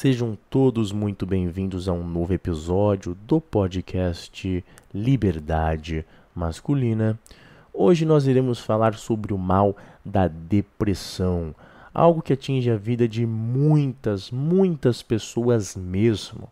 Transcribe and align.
Sejam 0.00 0.38
todos 0.48 0.92
muito 0.92 1.26
bem-vindos 1.26 1.86
a 1.86 1.92
um 1.92 2.02
novo 2.02 2.32
episódio 2.32 3.14
do 3.14 3.38
podcast 3.38 4.64
Liberdade 4.94 6.06
Masculina. 6.34 7.20
Hoje 7.70 8.06
nós 8.06 8.26
iremos 8.26 8.60
falar 8.60 8.94
sobre 8.94 9.34
o 9.34 9.36
mal 9.36 9.76
da 10.02 10.26
depressão, 10.26 11.54
algo 11.92 12.22
que 12.22 12.32
atinge 12.32 12.70
a 12.70 12.78
vida 12.78 13.06
de 13.06 13.26
muitas, 13.26 14.30
muitas 14.30 15.02
pessoas 15.02 15.76
mesmo. 15.76 16.48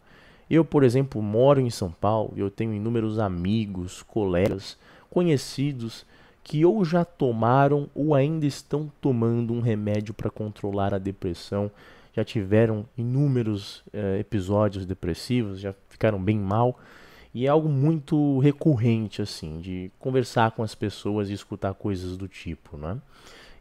Eu, 0.51 0.63
por 0.63 0.85
exemplo, 0.85 1.23
moro 1.23 1.59
em 1.59 1.71
São 1.71 1.91
Paulo 1.91 2.35
e 2.37 2.41
eu 2.41 2.51
tenho 2.51 2.75
inúmeros 2.75 3.19
amigos, 3.19 4.03
colegas, 4.03 4.77
conhecidos 5.09 6.05
que 6.45 6.67
ou 6.67 6.85
já 6.85 7.03
tomaram 7.03 7.89
ou 7.95 8.15
ainda 8.15 8.45
estão 8.45 8.93
tomando 9.01 9.55
um 9.55 9.63
remédio 9.63 10.13
para 10.13 10.29
controlar 10.29 10.93
a 10.93 10.99
depressão 10.99 11.71
já 12.19 12.25
tiveram 12.25 12.85
inúmeros 12.97 13.79
uh, 13.95 14.19
episódios 14.19 14.85
depressivos, 14.85 15.61
já 15.61 15.73
ficaram 15.89 16.21
bem 16.21 16.37
mal. 16.37 16.79
E 17.33 17.47
é 17.47 17.49
algo 17.49 17.69
muito 17.69 18.39
recorrente, 18.41 19.23
assim, 19.23 19.61
de 19.61 19.93
conversar 20.01 20.51
com 20.53 20.63
as 20.63 20.75
pessoas 20.75 21.31
e 21.31 21.35
escutar 21.35 21.75
coisas 21.75 22.17
do 22.17 22.27
tipo, 22.27 22.77
né? 22.77 22.99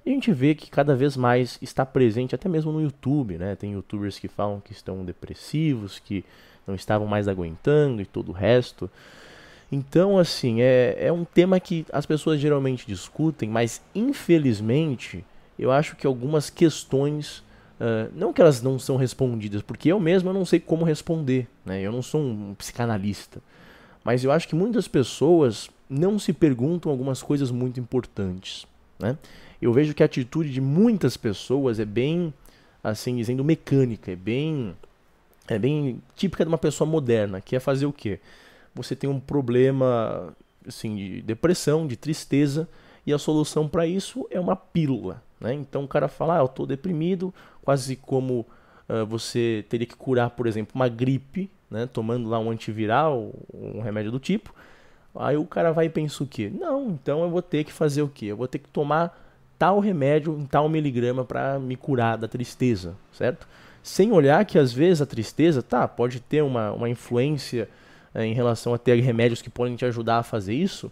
E 0.04 0.10
a 0.10 0.14
gente 0.14 0.32
vê 0.32 0.56
que 0.56 0.72
cada 0.72 0.96
vez 0.96 1.16
mais 1.16 1.60
está 1.62 1.86
presente, 1.86 2.34
até 2.34 2.50
mesmo 2.50 2.72
no 2.72 2.82
YouTube, 2.82 3.38
né? 3.38 3.56
Tem 3.56 3.74
youtubers 3.74 4.18
que 4.18 4.28
falam 4.28 4.60
que 4.60 4.72
estão 4.72 5.06
depressivos, 5.06 6.00
que 6.00 6.24
não 6.66 6.74
estavam 6.74 7.06
mais 7.06 7.28
aguentando 7.28 8.02
e 8.02 8.06
todo 8.06 8.30
o 8.30 8.34
resto. 8.34 8.90
Então, 9.72 10.18
assim, 10.18 10.62
é, 10.62 10.98
é 10.98 11.12
um 11.12 11.26
tema 11.26 11.60
que 11.60 11.86
as 11.92 12.06
pessoas 12.06 12.40
geralmente 12.40 12.88
discutem, 12.88 13.50
mas 13.50 13.82
infelizmente 13.94 15.26
eu 15.60 15.72
acho 15.72 15.96
que 15.96 16.08
algumas 16.08 16.50
questões 16.50 17.44
Uh, 17.80 18.12
não 18.16 18.34
que 18.34 18.42
elas 18.42 18.62
não 18.62 18.80
são 18.80 18.98
respondidas, 18.98 19.62
porque 19.62 19.92
eu 19.92 20.00
mesmo 20.00 20.34
não 20.34 20.46
sei 20.46 20.60
como 20.60 20.84
responder, 20.84 21.48
né? 21.64 21.80
eu 21.80 21.92
não 21.92 22.02
sou 22.02 22.22
um 22.22 22.56
psicanalista. 22.56 23.40
Mas 24.04 24.24
eu 24.24 24.32
acho 24.32 24.48
que 24.48 24.56
muitas 24.56 24.88
pessoas 24.88 25.70
não 25.90 26.18
se 26.18 26.34
perguntam 26.34 26.92
algumas 26.92 27.22
coisas 27.22 27.52
muito 27.52 27.80
importantes. 27.80 28.66
Né? 28.98 29.18
Eu 29.62 29.72
vejo 29.72 29.94
que 29.94 30.02
a 30.02 30.06
atitude 30.06 30.52
de 30.52 30.62
muitas 30.62 31.16
pessoas 31.16 31.80
é 31.80 31.86
bem, 31.86 32.34
assim 32.84 33.16
dizendo, 33.18 33.44
mecânica, 33.44 34.12
é 34.12 34.16
bem, 34.16 34.76
é 35.48 35.60
bem 35.60 36.02
típica 36.16 36.44
de 36.44 36.50
uma 36.50 36.58
pessoa 36.58 36.90
moderna, 36.90 37.42
que 37.42 37.56
é 37.56 37.60
fazer 37.60 37.86
o 37.86 37.94
quê? 37.94 38.20
Você 38.74 38.96
tem 38.96 39.10
um 39.10 39.20
problema 39.20 40.36
assim, 40.68 40.96
de 40.96 41.22
depressão, 41.22 41.88
de 41.88 41.96
tristeza, 41.96 42.68
e 43.06 43.14
a 43.14 43.18
solução 43.18 43.68
para 43.68 43.88
isso 43.88 44.28
é 44.30 44.40
uma 44.40 44.56
pílula. 44.56 45.24
Né? 45.40 45.54
Então 45.54 45.84
o 45.84 45.88
cara 45.88 46.08
fala, 46.08 46.38
ah, 46.38 46.40
eu 46.40 46.46
estou 46.46 46.66
deprimido, 46.66 47.34
quase 47.68 47.98
como 47.98 48.46
uh, 48.88 49.06
você 49.06 49.66
teria 49.68 49.86
que 49.86 49.98
curar, 49.98 50.30
por 50.30 50.48
exemplo, 50.48 50.72
uma 50.74 50.88
gripe, 50.88 51.52
né? 51.70 51.86
tomando 51.86 52.30
lá 52.30 52.40
um 52.40 52.50
antiviral, 52.50 53.34
um 53.54 53.82
remédio 53.82 54.10
do 54.10 54.22
tipo. 54.22 54.56
Aí 55.14 55.36
o 55.36 55.44
cara 55.44 55.74
vai 55.74 55.88
e 55.88 55.90
pensa 55.90 56.24
o 56.24 56.26
quê? 56.26 56.50
Não, 56.50 56.92
então 56.92 57.24
eu 57.24 57.30
vou 57.30 57.42
ter 57.42 57.66
que 57.66 57.74
fazer 57.74 58.02
o 58.02 58.08
quê? 58.08 58.28
Eu 58.28 58.38
vou 58.38 58.48
ter 58.48 58.60
que 58.60 58.70
tomar 58.70 59.22
tal 59.60 59.82
remédio 59.82 60.40
em 60.40 60.46
tal 60.46 60.70
miligrama 60.70 61.26
para 61.26 61.60
me 61.60 61.76
curar 61.76 62.18
da 62.18 62.26
tristeza, 62.26 62.96
certo? 63.12 63.46
Sem 63.84 64.14
olhar 64.14 64.46
que 64.46 64.58
às 64.58 64.72
vezes 64.72 65.02
a 65.02 65.06
tristeza, 65.06 65.62
tá, 65.62 65.86
pode 65.90 66.22
ter 66.22 66.42
uma, 66.42 66.72
uma 66.72 66.90
influência 66.90 67.68
eh, 68.16 68.26
em 68.26 68.34
relação 68.34 68.74
a 68.74 68.78
ter 68.78 68.98
remédios 69.02 69.42
que 69.42 69.50
podem 69.50 69.76
te 69.76 69.84
ajudar 69.84 70.20
a 70.20 70.24
fazer 70.24 70.54
isso, 70.54 70.90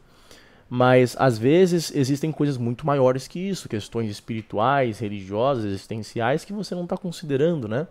mas 0.69 1.15
às 1.19 1.37
vezes 1.37 1.93
existem 1.95 2.31
coisas 2.31 2.57
muito 2.57 2.85
maiores 2.85 3.27
que 3.27 3.39
isso, 3.39 3.69
questões 3.69 4.09
espirituais, 4.09 4.99
religiosas, 4.99 5.65
existenciais 5.65 6.43
que 6.43 6.53
você 6.53 6.73
não 6.73 6.83
está 6.83 6.97
considerando, 6.97 7.67
né? 7.67 7.87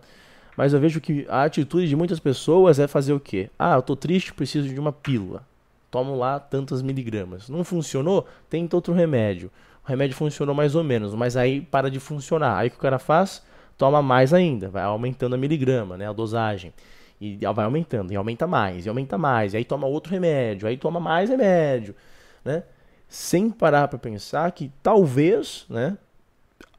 Mas 0.57 0.73
eu 0.73 0.79
vejo 0.79 1.01
que 1.01 1.25
a 1.29 1.43
atitude 1.43 1.87
de 1.87 1.95
muitas 1.95 2.19
pessoas 2.19 2.79
é 2.79 2.87
fazer 2.87 3.13
o 3.13 3.19
quê? 3.19 3.49
Ah, 3.57 3.75
eu 3.75 3.81
tô 3.81 3.95
triste, 3.95 4.33
preciso 4.33 4.67
de 4.67 4.79
uma 4.79 4.91
pílula. 4.91 5.43
Tomo 5.91 6.15
lá 6.15 6.39
tantas 6.39 6.81
miligramas. 6.81 7.49
Não 7.49 7.63
funcionou? 7.63 8.27
Tenta 8.49 8.75
outro 8.75 8.93
remédio. 8.93 9.51
O 9.85 9.87
remédio 9.87 10.15
funcionou 10.15 10.55
mais 10.55 10.75
ou 10.75 10.83
menos, 10.83 11.13
mas 11.13 11.37
aí 11.37 11.61
para 11.61 11.89
de 11.89 11.99
funcionar. 11.99 12.57
Aí 12.57 12.67
o 12.67 12.71
que 12.71 12.77
o 12.77 12.79
cara 12.79 12.99
faz? 12.99 13.43
Toma 13.77 14.01
mais 14.01 14.33
ainda, 14.33 14.69
vai 14.69 14.83
aumentando 14.83 15.35
a 15.35 15.37
miligrama, 15.37 15.97
né, 15.97 16.07
a 16.07 16.13
dosagem. 16.13 16.73
E 17.19 17.37
vai 17.53 17.65
aumentando, 17.65 18.11
e 18.11 18.15
aumenta 18.15 18.47
mais, 18.47 18.85
e 18.85 18.89
aumenta 18.89 19.17
mais. 19.17 19.53
E 19.53 19.57
aí 19.57 19.65
toma 19.65 19.87
outro 19.87 20.11
remédio, 20.11 20.67
aí 20.67 20.77
toma 20.77 20.99
mais 20.99 21.29
remédio 21.29 21.95
né? 22.45 22.63
Sem 23.09 23.49
parar 23.49 23.87
para 23.87 23.99
pensar 23.99 24.51
que 24.51 24.71
talvez, 24.81 25.65
né, 25.69 25.97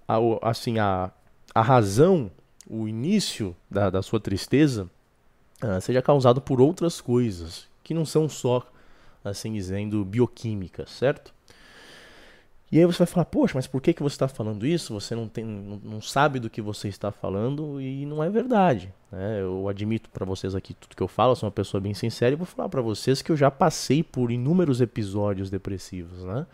a, 0.07 0.17
assim, 0.43 0.79
a, 0.79 1.11
a 1.55 1.61
razão, 1.61 2.31
o 2.69 2.89
início 2.89 3.55
da, 3.71 3.91
da 3.91 4.03
sua 4.03 4.21
tristeza 4.21 4.89
uh, 5.63 5.81
seja 5.81 6.01
causado 6.01 6.41
por 6.41 6.61
outras 6.61 7.01
coisas, 7.01 7.69
que 7.83 7.93
não 7.93 8.05
são 8.05 8.29
só, 8.29 8.67
assim 9.25 9.53
dizendo, 9.53 10.05
bioquímicas, 10.05 10.91
certo? 10.91 11.35
E 12.71 12.81
aí 12.81 12.85
você 12.85 12.99
vai 12.99 13.07
falar, 13.07 13.27
poxa, 13.27 13.53
mas 13.55 13.67
por 13.69 13.81
que, 13.81 13.93
que 13.93 14.03
você 14.03 14.15
está 14.15 14.27
falando 14.27 14.67
isso? 14.67 14.93
Você 14.93 15.15
não, 15.15 15.29
tem, 15.29 15.45
não, 15.45 16.01
sabe 16.01 16.41
do 16.41 16.51
que 16.51 16.61
você 16.61 16.89
está 16.89 17.13
falando 17.13 17.81
e 17.81 18.05
não 18.05 18.25
é 18.25 18.29
verdade. 18.29 18.93
Né? 19.11 19.41
Eu 19.41 19.69
admito 19.69 20.11
para 20.11 20.25
vocês 20.25 20.53
aqui 20.53 20.75
tudo 20.75 20.97
que 20.97 21.03
eu 21.03 21.07
falo, 21.07 21.33
eu 21.33 21.37
sou 21.37 21.47
uma 21.47 21.53
pessoa 21.53 21.81
bem 21.81 21.95
sincera 21.95 22.33
e 22.33 22.37
vou 22.37 22.47
falar 22.47 22.69
para 22.69 22.83
vocês 22.83 23.23
que 23.23 23.31
eu 23.31 23.37
já 23.37 23.53
passei 23.53 24.03
por 24.03 24.33
inúmeros 24.33 24.81
episódios 24.81 25.49
depressivos. 25.49 26.25
Né? 26.25 26.45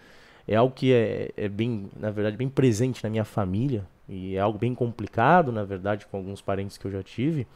É 0.46 0.54
algo 0.54 0.74
que 0.74 0.92
é, 0.92 1.30
é 1.34 1.48
bem, 1.48 1.88
na 1.98 2.10
verdade, 2.10 2.36
bem 2.36 2.48
presente 2.48 3.02
na 3.02 3.08
minha 3.08 3.24
família 3.24 3.86
e 4.06 4.36
é 4.36 4.40
algo 4.40 4.58
bem 4.58 4.74
complicado, 4.74 5.50
na 5.50 5.64
verdade, 5.64 6.06
com 6.06 6.18
alguns 6.18 6.42
parentes 6.42 6.76
que 6.76 6.84
eu 6.84 6.90
já 6.90 7.02
tive. 7.02 7.46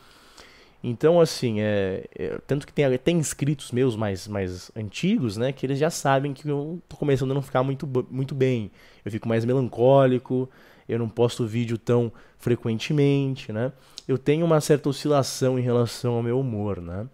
Então, 0.83 1.21
assim, 1.21 1.61
é, 1.61 2.05
é, 2.15 2.39
tanto 2.47 2.67
que 2.67 2.73
tem 2.73 2.85
até 2.85 3.11
inscritos 3.11 3.73
meus 3.73 3.97
mais, 3.97 4.29
mais 4.29 4.71
antigos, 4.77 5.37
né, 5.37 5.51
que 5.53 5.67
eles 5.67 5.79
já 5.79 5.91
sabem 5.91 6.33
que 6.33 6.49
eu 6.49 6.81
tô 6.89 6.97
começando 6.97 7.31
a 7.33 7.35
não 7.35 7.43
ficar 7.43 7.63
muito, 7.63 7.89
muito 8.11 8.35
bem. 8.35 8.71
Eu 9.05 9.11
fico 9.11 9.29
mais 9.29 9.45
melancólico, 9.45 10.49
eu 10.89 10.99
não 10.99 11.09
posto 11.09 11.47
vídeo 11.47 11.77
tão 11.79 12.13
frequentemente, 12.39 13.53
né? 13.53 13.73
Eu 14.07 14.17
tenho 14.17 14.47
uma 14.47 14.61
certa 14.61 14.89
oscilação 14.89 15.59
em 15.59 15.63
relação 15.63 16.15
ao 16.15 16.23
meu 16.23 16.39
humor, 16.39 16.81
né? 16.81 17.09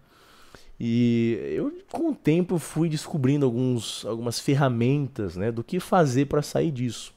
E 0.79 1.37
eu, 1.55 1.71
com 1.91 2.11
o 2.11 2.15
tempo, 2.15 2.57
fui 2.57 2.89
descobrindo 2.89 3.45
alguns, 3.45 4.05
algumas 4.05 4.39
ferramentas, 4.39 5.35
né, 5.35 5.51
do 5.51 5.63
que 5.63 5.79
fazer 5.79 6.25
para 6.25 6.41
sair 6.41 6.71
disso. 6.71 7.13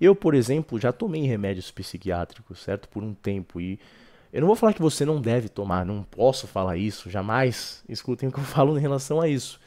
Eu, 0.00 0.14
por 0.14 0.34
exemplo, 0.34 0.78
já 0.78 0.92
tomei 0.92 1.22
remédios 1.22 1.70
psiquiátricos, 1.70 2.60
certo? 2.60 2.88
Por 2.88 3.02
um 3.02 3.14
tempo 3.14 3.60
e 3.60 3.78
eu 4.36 4.40
não 4.42 4.48
vou 4.48 4.54
falar 4.54 4.74
que 4.74 4.82
você 4.82 5.02
não 5.02 5.18
deve 5.18 5.48
tomar, 5.48 5.86
não 5.86 6.02
posso 6.02 6.46
falar 6.46 6.76
isso, 6.76 7.08
jamais 7.08 7.82
escutem 7.88 8.28
o 8.28 8.32
que 8.32 8.38
eu 8.38 8.44
falo 8.44 8.76
em 8.76 8.80
relação 8.80 9.18
a 9.18 9.26
isso. 9.26 9.58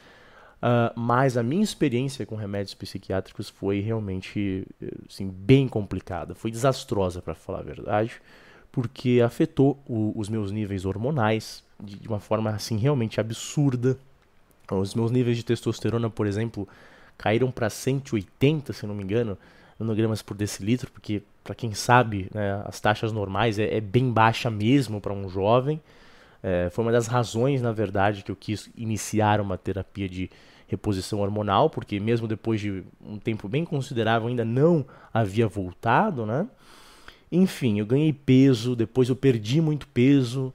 Uh, 0.62 0.92
mas 0.94 1.36
a 1.36 1.42
minha 1.42 1.64
experiência 1.64 2.24
com 2.24 2.36
remédios 2.36 2.74
psiquiátricos 2.74 3.48
foi 3.48 3.80
realmente 3.80 4.64
assim, 5.08 5.28
bem 5.28 5.66
complicada, 5.66 6.36
foi 6.36 6.52
desastrosa 6.52 7.20
para 7.20 7.34
falar 7.34 7.58
a 7.58 7.62
verdade, 7.62 8.22
porque 8.70 9.20
afetou 9.24 9.76
o, 9.88 10.12
os 10.14 10.28
meus 10.28 10.52
níveis 10.52 10.84
hormonais 10.84 11.64
de, 11.82 11.96
de 11.96 12.06
uma 12.06 12.20
forma 12.20 12.50
assim 12.50 12.76
realmente 12.76 13.20
absurda. 13.20 13.98
Os 14.70 14.94
meus 14.94 15.10
níveis 15.10 15.36
de 15.36 15.42
testosterona, 15.42 16.08
por 16.08 16.28
exemplo, 16.28 16.68
caíram 17.18 17.50
para 17.50 17.68
180, 17.68 18.72
se 18.72 18.86
não 18.86 18.94
me 18.94 19.02
engano, 19.02 19.36
nanogramas 19.80 20.22
por 20.22 20.36
decilitro, 20.36 20.92
porque 20.92 21.22
para 21.42 21.54
quem 21.54 21.72
sabe, 21.72 22.28
né, 22.32 22.62
as 22.64 22.80
taxas 22.80 23.12
normais 23.12 23.58
é, 23.58 23.76
é 23.76 23.80
bem 23.80 24.10
baixa 24.12 24.50
mesmo 24.50 25.00
para 25.00 25.12
um 25.12 25.28
jovem. 25.28 25.80
É, 26.42 26.68
foi 26.70 26.84
uma 26.84 26.92
das 26.92 27.06
razões, 27.06 27.60
na 27.60 27.72
verdade, 27.72 28.22
que 28.22 28.30
eu 28.30 28.36
quis 28.36 28.70
iniciar 28.76 29.40
uma 29.40 29.58
terapia 29.58 30.08
de 30.08 30.30
reposição 30.66 31.20
hormonal, 31.20 31.68
porque 31.68 31.98
mesmo 31.98 32.28
depois 32.28 32.60
de 32.60 32.84
um 33.04 33.18
tempo 33.18 33.48
bem 33.48 33.64
considerável 33.64 34.28
ainda 34.28 34.44
não 34.44 34.86
havia 35.12 35.48
voltado, 35.48 36.24
né? 36.24 36.46
Enfim, 37.30 37.78
eu 37.78 37.86
ganhei 37.86 38.12
peso, 38.12 38.76
depois 38.76 39.08
eu 39.08 39.16
perdi 39.16 39.60
muito 39.60 39.86
peso. 39.88 40.52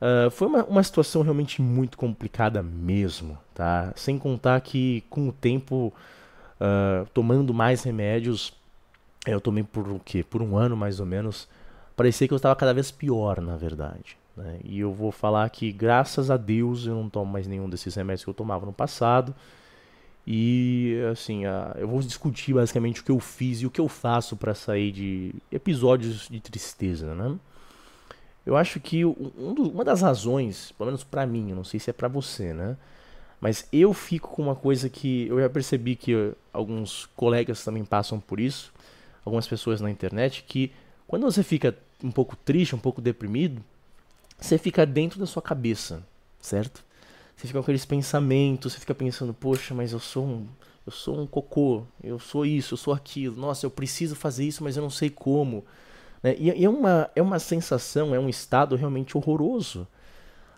Uh, 0.00 0.30
foi 0.30 0.48
uma, 0.48 0.64
uma 0.64 0.82
situação 0.82 1.22
realmente 1.22 1.62
muito 1.62 1.96
complicada 1.96 2.62
mesmo, 2.62 3.38
tá? 3.54 3.92
Sem 3.94 4.18
contar 4.18 4.60
que 4.60 5.04
com 5.08 5.28
o 5.28 5.32
tempo 5.32 5.92
uh, 6.60 7.06
tomando 7.12 7.54
mais 7.54 7.82
remédios. 7.82 8.52
Eu 9.26 9.40
tomei 9.40 9.62
por 9.62 9.88
o 9.88 10.00
quê? 10.00 10.24
Por 10.24 10.42
um 10.42 10.56
ano 10.56 10.76
mais 10.76 11.00
ou 11.00 11.06
menos. 11.06 11.48
Parecia 11.96 12.26
que 12.26 12.34
eu 12.34 12.36
estava 12.36 12.56
cada 12.56 12.74
vez 12.74 12.90
pior, 12.90 13.40
na 13.40 13.56
verdade. 13.56 14.16
Né? 14.36 14.58
E 14.64 14.80
eu 14.80 14.92
vou 14.92 15.12
falar 15.12 15.48
que, 15.50 15.70
graças 15.70 16.30
a 16.30 16.36
Deus, 16.36 16.86
eu 16.86 16.94
não 16.94 17.08
tomo 17.08 17.30
mais 17.30 17.46
nenhum 17.46 17.68
desses 17.68 17.94
remédios 17.94 18.24
que 18.24 18.30
eu 18.30 18.34
tomava 18.34 18.66
no 18.66 18.72
passado. 18.72 19.34
E 20.26 21.00
assim, 21.10 21.46
uh, 21.46 21.76
eu 21.76 21.88
vou 21.88 22.00
discutir 22.00 22.54
basicamente 22.54 23.00
o 23.00 23.04
que 23.04 23.10
eu 23.10 23.18
fiz 23.18 23.60
e 23.60 23.66
o 23.66 23.70
que 23.70 23.80
eu 23.80 23.88
faço 23.88 24.36
para 24.36 24.54
sair 24.54 24.92
de 24.92 25.34
episódios 25.50 26.28
de 26.28 26.40
tristeza, 26.40 27.14
né? 27.14 27.36
Eu 28.44 28.56
acho 28.56 28.80
que 28.80 29.04
um, 29.04 29.14
uma 29.36 29.84
das 29.84 30.02
razões, 30.02 30.72
pelo 30.72 30.88
menos 30.88 31.04
para 31.04 31.26
mim, 31.26 31.50
eu 31.50 31.56
não 31.56 31.64
sei 31.64 31.78
se 31.78 31.90
é 31.90 31.92
para 31.92 32.08
você, 32.08 32.52
né? 32.52 32.76
Mas 33.40 33.66
eu 33.72 33.92
fico 33.92 34.28
com 34.28 34.42
uma 34.42 34.54
coisa 34.54 34.88
que 34.88 35.26
eu 35.26 35.40
já 35.40 35.50
percebi 35.50 35.96
que 35.96 36.32
alguns 36.52 37.06
colegas 37.16 37.64
também 37.64 37.84
passam 37.84 38.20
por 38.20 38.38
isso, 38.38 38.72
algumas 39.24 39.46
pessoas 39.46 39.80
na 39.80 39.90
internet, 39.90 40.44
que 40.46 40.72
quando 41.06 41.22
você 41.22 41.42
fica 41.42 41.76
um 42.02 42.10
pouco 42.10 42.36
triste, 42.36 42.74
um 42.74 42.78
pouco 42.78 43.00
deprimido, 43.00 43.62
você 44.38 44.58
fica 44.58 44.84
dentro 44.84 45.18
da 45.18 45.26
sua 45.26 45.42
cabeça, 45.42 46.02
certo? 46.40 46.84
Você 47.36 47.46
fica 47.46 47.58
com 47.58 47.62
aqueles 47.62 47.84
pensamentos, 47.84 48.72
você 48.72 48.80
fica 48.80 48.94
pensando, 48.94 49.32
poxa, 49.32 49.74
mas 49.74 49.92
eu 49.92 50.00
sou 50.00 50.24
um, 50.24 50.46
eu 50.86 50.92
sou 50.92 51.20
um 51.20 51.26
cocô, 51.26 51.84
eu 52.02 52.18
sou 52.18 52.44
isso, 52.44 52.74
eu 52.74 52.78
sou 52.78 52.92
aquilo, 52.92 53.36
nossa, 53.36 53.64
eu 53.64 53.70
preciso 53.70 54.16
fazer 54.16 54.44
isso, 54.44 54.64
mas 54.64 54.76
eu 54.76 54.82
não 54.82 54.90
sei 54.90 55.10
como. 55.10 55.64
Né? 56.22 56.36
E, 56.38 56.50
e 56.50 56.64
é, 56.64 56.68
uma, 56.68 57.10
é 57.14 57.22
uma 57.22 57.38
sensação, 57.38 58.14
é 58.14 58.18
um 58.18 58.28
estado 58.28 58.76
realmente 58.76 59.16
horroroso. 59.16 59.86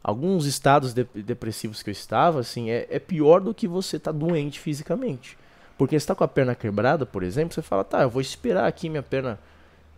Alguns 0.02 0.44
estados 0.44 0.92
de, 0.92 1.04
depressivos 1.14 1.82
que 1.82 1.88
eu 1.88 1.92
estava, 1.92 2.40
assim, 2.40 2.70
é, 2.70 2.86
é 2.90 2.98
pior 2.98 3.40
do 3.40 3.54
que 3.54 3.66
você 3.66 3.96
estar 3.96 4.12
tá 4.12 4.18
doente 4.18 4.60
fisicamente. 4.60 5.38
Porque 5.76 5.96
está 5.96 6.14
com 6.14 6.24
a 6.24 6.28
perna 6.28 6.54
quebrada, 6.54 7.04
por 7.04 7.22
exemplo, 7.22 7.54
você 7.54 7.62
fala, 7.62 7.82
tá, 7.82 8.02
eu 8.02 8.10
vou 8.10 8.22
esperar 8.22 8.66
aqui 8.66 8.88
minha 8.88 9.02
perna 9.02 9.38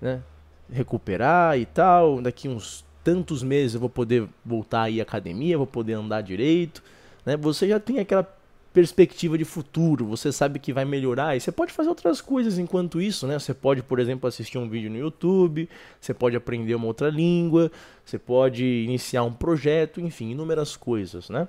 né, 0.01 0.23
recuperar 0.71 1.59
e 1.59 1.67
tal, 1.67 2.21
daqui 2.21 2.49
uns 2.49 2.85
tantos 3.05 3.43
meses 3.43 3.75
eu 3.75 3.81
vou 3.81 3.91
poder 3.91 4.27
voltar 4.45 4.83
aí 4.83 5.01
à 5.01 5.03
academia, 5.03 5.57
vou 5.57 5.67
poder 5.67 5.93
andar 5.93 6.23
direito, 6.23 6.83
né? 7.25 7.37
Você 7.37 7.69
já 7.69 7.79
tem 7.79 7.99
aquela 7.99 8.25
perspectiva 8.73 9.39
de 9.39 9.45
futuro, 9.45 10.05
você 10.05 10.31
sabe 10.31 10.59
que 10.59 10.73
vai 10.73 10.85
melhorar 10.85 11.35
e 11.35 11.41
você 11.41 11.51
pode 11.51 11.73
fazer 11.73 11.89
outras 11.89 12.21
coisas 12.21 12.59
enquanto 12.59 13.01
isso, 13.01 13.27
né? 13.27 13.39
Você 13.39 13.55
pode, 13.55 13.83
por 13.83 13.99
exemplo, 13.99 14.29
assistir 14.29 14.59
um 14.59 14.69
vídeo 14.69 14.91
no 14.91 14.99
YouTube, 14.99 15.69
você 16.01 16.13
pode 16.13 16.37
aprender 16.37 16.75
uma 16.75 16.87
outra 16.87 17.09
língua, 17.09 17.71
você 18.05 18.19
pode 18.19 18.65
iniciar 18.65 19.23
um 19.23 19.33
projeto, 19.33 20.01
enfim, 20.01 20.33
inúmeras 20.33 20.77
coisas, 20.77 21.31
né? 21.31 21.49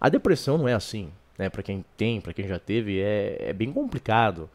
A 0.00 0.08
depressão 0.08 0.56
não 0.56 0.66
é 0.66 0.72
assim, 0.72 1.10
né? 1.38 1.48
Para 1.48 1.62
quem 1.62 1.84
tem, 1.96 2.20
para 2.20 2.32
quem 2.32 2.46
já 2.46 2.58
teve, 2.58 3.00
é, 3.00 3.36
é 3.48 3.52
bem 3.52 3.72
complicado. 3.72 4.48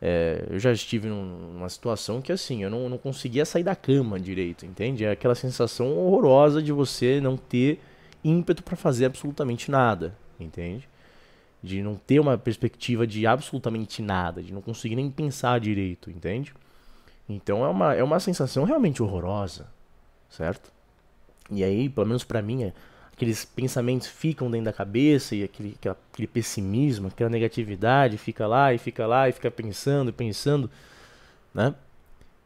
É, 0.00 0.46
eu 0.50 0.58
já 0.58 0.72
estive 0.72 1.08
numa 1.08 1.68
situação 1.68 2.20
que 2.20 2.30
assim, 2.30 2.62
eu 2.62 2.70
não, 2.70 2.88
não 2.88 2.98
conseguia 2.98 3.44
sair 3.44 3.62
da 3.62 3.74
cama 3.74 4.20
direito, 4.20 4.66
entende? 4.66 5.04
É 5.04 5.10
aquela 5.10 5.34
sensação 5.34 5.96
horrorosa 5.96 6.62
de 6.62 6.72
você 6.72 7.20
não 7.20 7.36
ter 7.36 7.80
ímpeto 8.22 8.62
para 8.62 8.76
fazer 8.76 9.06
absolutamente 9.06 9.70
nada, 9.70 10.14
entende? 10.38 10.88
De 11.62 11.82
não 11.82 11.94
ter 11.96 12.20
uma 12.20 12.36
perspectiva 12.36 13.06
de 13.06 13.26
absolutamente 13.26 14.02
nada, 14.02 14.42
de 14.42 14.52
não 14.52 14.60
conseguir 14.60 14.96
nem 14.96 15.10
pensar 15.10 15.58
direito, 15.60 16.10
entende? 16.10 16.52
Então 17.28 17.64
é 17.64 17.68
uma, 17.68 17.94
é 17.94 18.02
uma 18.02 18.20
sensação 18.20 18.64
realmente 18.64 19.02
horrorosa, 19.02 19.66
certo? 20.28 20.70
E 21.50 21.64
aí, 21.64 21.88
pelo 21.88 22.06
menos 22.06 22.24
para 22.24 22.42
mim, 22.42 22.64
é, 22.64 22.72
aqueles 23.16 23.46
pensamentos 23.46 24.06
ficam 24.06 24.50
dentro 24.50 24.66
da 24.66 24.72
cabeça 24.72 25.34
e 25.34 25.42
aquele, 25.42 25.74
aquele 26.12 26.28
pessimismo, 26.28 27.08
aquela 27.08 27.30
negatividade 27.30 28.18
fica 28.18 28.46
lá 28.46 28.74
e 28.74 28.78
fica 28.78 29.06
lá 29.06 29.26
e 29.28 29.32
fica 29.32 29.50
pensando 29.50 30.10
e 30.10 30.12
pensando, 30.12 30.70
né? 31.54 31.74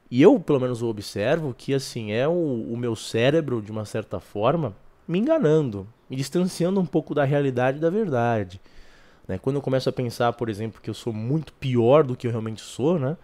E 0.08 0.22
eu, 0.22 0.40
pelo 0.40 0.58
menos, 0.58 0.82
observo 0.82 1.54
que, 1.56 1.72
assim, 1.72 2.10
é 2.10 2.26
o, 2.26 2.32
o 2.32 2.76
meu 2.76 2.96
cérebro, 2.96 3.62
de 3.62 3.70
uma 3.70 3.84
certa 3.84 4.18
forma, 4.18 4.74
me 5.06 5.20
enganando, 5.20 5.86
me 6.08 6.16
distanciando 6.16 6.80
um 6.80 6.86
pouco 6.86 7.14
da 7.14 7.22
realidade 7.22 7.78
e 7.78 7.80
da 7.80 7.90
verdade. 7.90 8.60
Né? 9.28 9.38
Quando 9.38 9.56
eu 9.56 9.62
começo 9.62 9.88
a 9.88 9.92
pensar, 9.92 10.32
por 10.32 10.48
exemplo, 10.48 10.80
que 10.80 10.90
eu 10.90 10.94
sou 10.94 11.12
muito 11.12 11.52
pior 11.52 12.02
do 12.02 12.16
que 12.16 12.26
eu 12.26 12.30
realmente 12.32 12.60
sou, 12.60 12.98
né? 12.98 13.16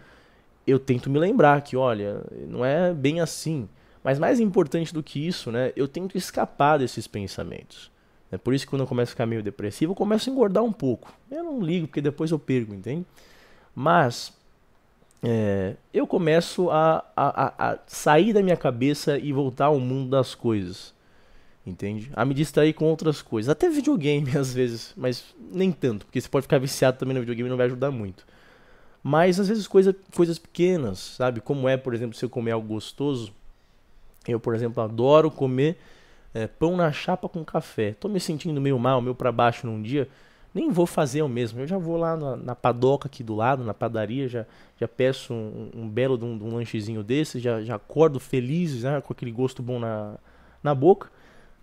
Eu 0.65 0.79
tento 0.79 1.11
me 1.11 1.19
lembrar 1.19 1.61
que, 1.63 1.77
olha, 1.77 2.23
não 2.49 2.65
é 2.65 2.95
bem 2.95 3.21
assim. 3.21 3.69
Mas 4.07 4.21
mais 4.21 4.39
importante 4.39 4.95
do 4.95 5.03
que 5.03 5.27
isso, 5.27 5.51
né, 5.51 5.73
eu 5.75 5.89
tento 5.89 6.17
escapar 6.17 6.79
desses 6.79 7.09
pensamentos. 7.09 7.91
É 8.31 8.39
por 8.39 8.55
isso 8.55 8.65
que 8.65 8.71
quando 8.71 8.83
eu 8.83 8.87
começo 8.87 9.11
a 9.11 9.15
ficar 9.15 9.27
meio 9.27 9.43
depressivo, 9.43 9.91
eu 9.91 9.97
começo 9.97 10.31
a 10.31 10.33
engordar 10.33 10.63
um 10.63 10.73
pouco. 10.73 11.13
Eu 11.29 11.43
não 11.43 11.61
ligo, 11.61 11.89
porque 11.89 12.01
depois 12.01 12.31
eu 12.31 12.39
perco, 12.39 12.73
entende? 12.73 13.05
Mas 13.75 14.33
é, 15.21 15.75
eu 15.93 16.07
começo 16.07 16.71
a, 16.71 17.05
a, 17.17 17.73
a, 17.73 17.79
sair 17.89 18.33
da 18.33 18.41
minha 18.45 18.57
cabeça 18.57 19.19
e 19.19 19.33
voltar 19.33 19.65
ao 19.65 19.81
mundo 19.81 20.09
das 20.09 20.37
coisas. 20.37 20.95
Entende? 21.67 22.09
A 22.15 22.25
me 22.25 22.33
distrair 22.33 22.75
com 22.75 22.85
outras 22.85 23.21
coisas. 23.21 23.49
Até 23.49 23.69
videogame 23.69 24.31
às 24.39 24.55
vezes, 24.55 24.95
mas 24.97 25.35
nem 25.53 25.73
tanto, 25.73 26.07
porque 26.07 26.21
você 26.21 26.29
pode 26.29 26.45
ficar 26.45 26.59
viciado 26.59 26.97
também 26.97 27.13
no 27.13 27.23
videogame 27.23 27.49
e 27.49 27.51
não 27.51 27.57
vai 27.57 27.67
ajudar 27.67 27.91
muito. 27.91 28.25
Mas 29.03 29.41
às 29.41 29.49
vezes 29.49 29.67
coisa, 29.67 29.93
coisas 30.15 30.39
pequenas, 30.39 31.01
sabe? 31.17 31.41
Como 31.41 31.69
é, 31.69 31.77
por 31.77 31.93
exemplo, 31.93 32.17
se 32.17 32.25
eu 32.25 32.31
comer 32.31 32.53
algo 32.53 32.69
gostoso, 32.69 33.35
eu, 34.33 34.41
por 34.41 34.55
exemplo, 34.55 34.83
adoro 34.83 35.31
comer 35.31 35.79
é, 36.35 36.47
pão 36.47 36.77
na 36.77 36.93
chapa 36.93 37.29
com 37.29 37.45
café. 37.45 37.95
Tô 37.99 38.09
me 38.09 38.21
sentindo 38.21 38.61
meio 38.61 38.79
mal, 38.79 39.01
meio 39.01 39.15
para 39.15 39.33
baixo 39.33 39.67
num 39.67 39.81
dia, 39.81 40.09
nem 40.55 40.71
vou 40.71 40.87
fazer 40.87 41.21
eu 41.21 41.29
mesmo. 41.29 41.61
Eu 41.61 41.67
já 41.67 41.79
vou 41.79 41.97
lá 41.97 42.17
na, 42.17 42.37
na 42.37 42.55
padoca 42.55 43.09
aqui 43.09 43.23
do 43.23 43.35
lado, 43.35 43.65
na 43.65 43.75
padaria, 43.75 44.29
já, 44.29 44.47
já 44.79 44.87
peço 44.87 45.33
um, 45.33 45.71
um 45.75 45.89
belo 45.89 46.17
de 46.19 46.25
um, 46.25 46.33
um, 46.43 46.55
lanchezinho 46.55 47.03
desse, 47.03 47.41
já, 47.41 47.63
já 47.63 47.77
acordo 47.77 48.21
feliz, 48.21 48.83
né, 48.83 49.01
com 49.01 49.13
aquele 49.13 49.31
gosto 49.31 49.63
bom 49.63 49.79
na, 49.79 50.17
na 50.63 50.75
boca, 50.75 51.11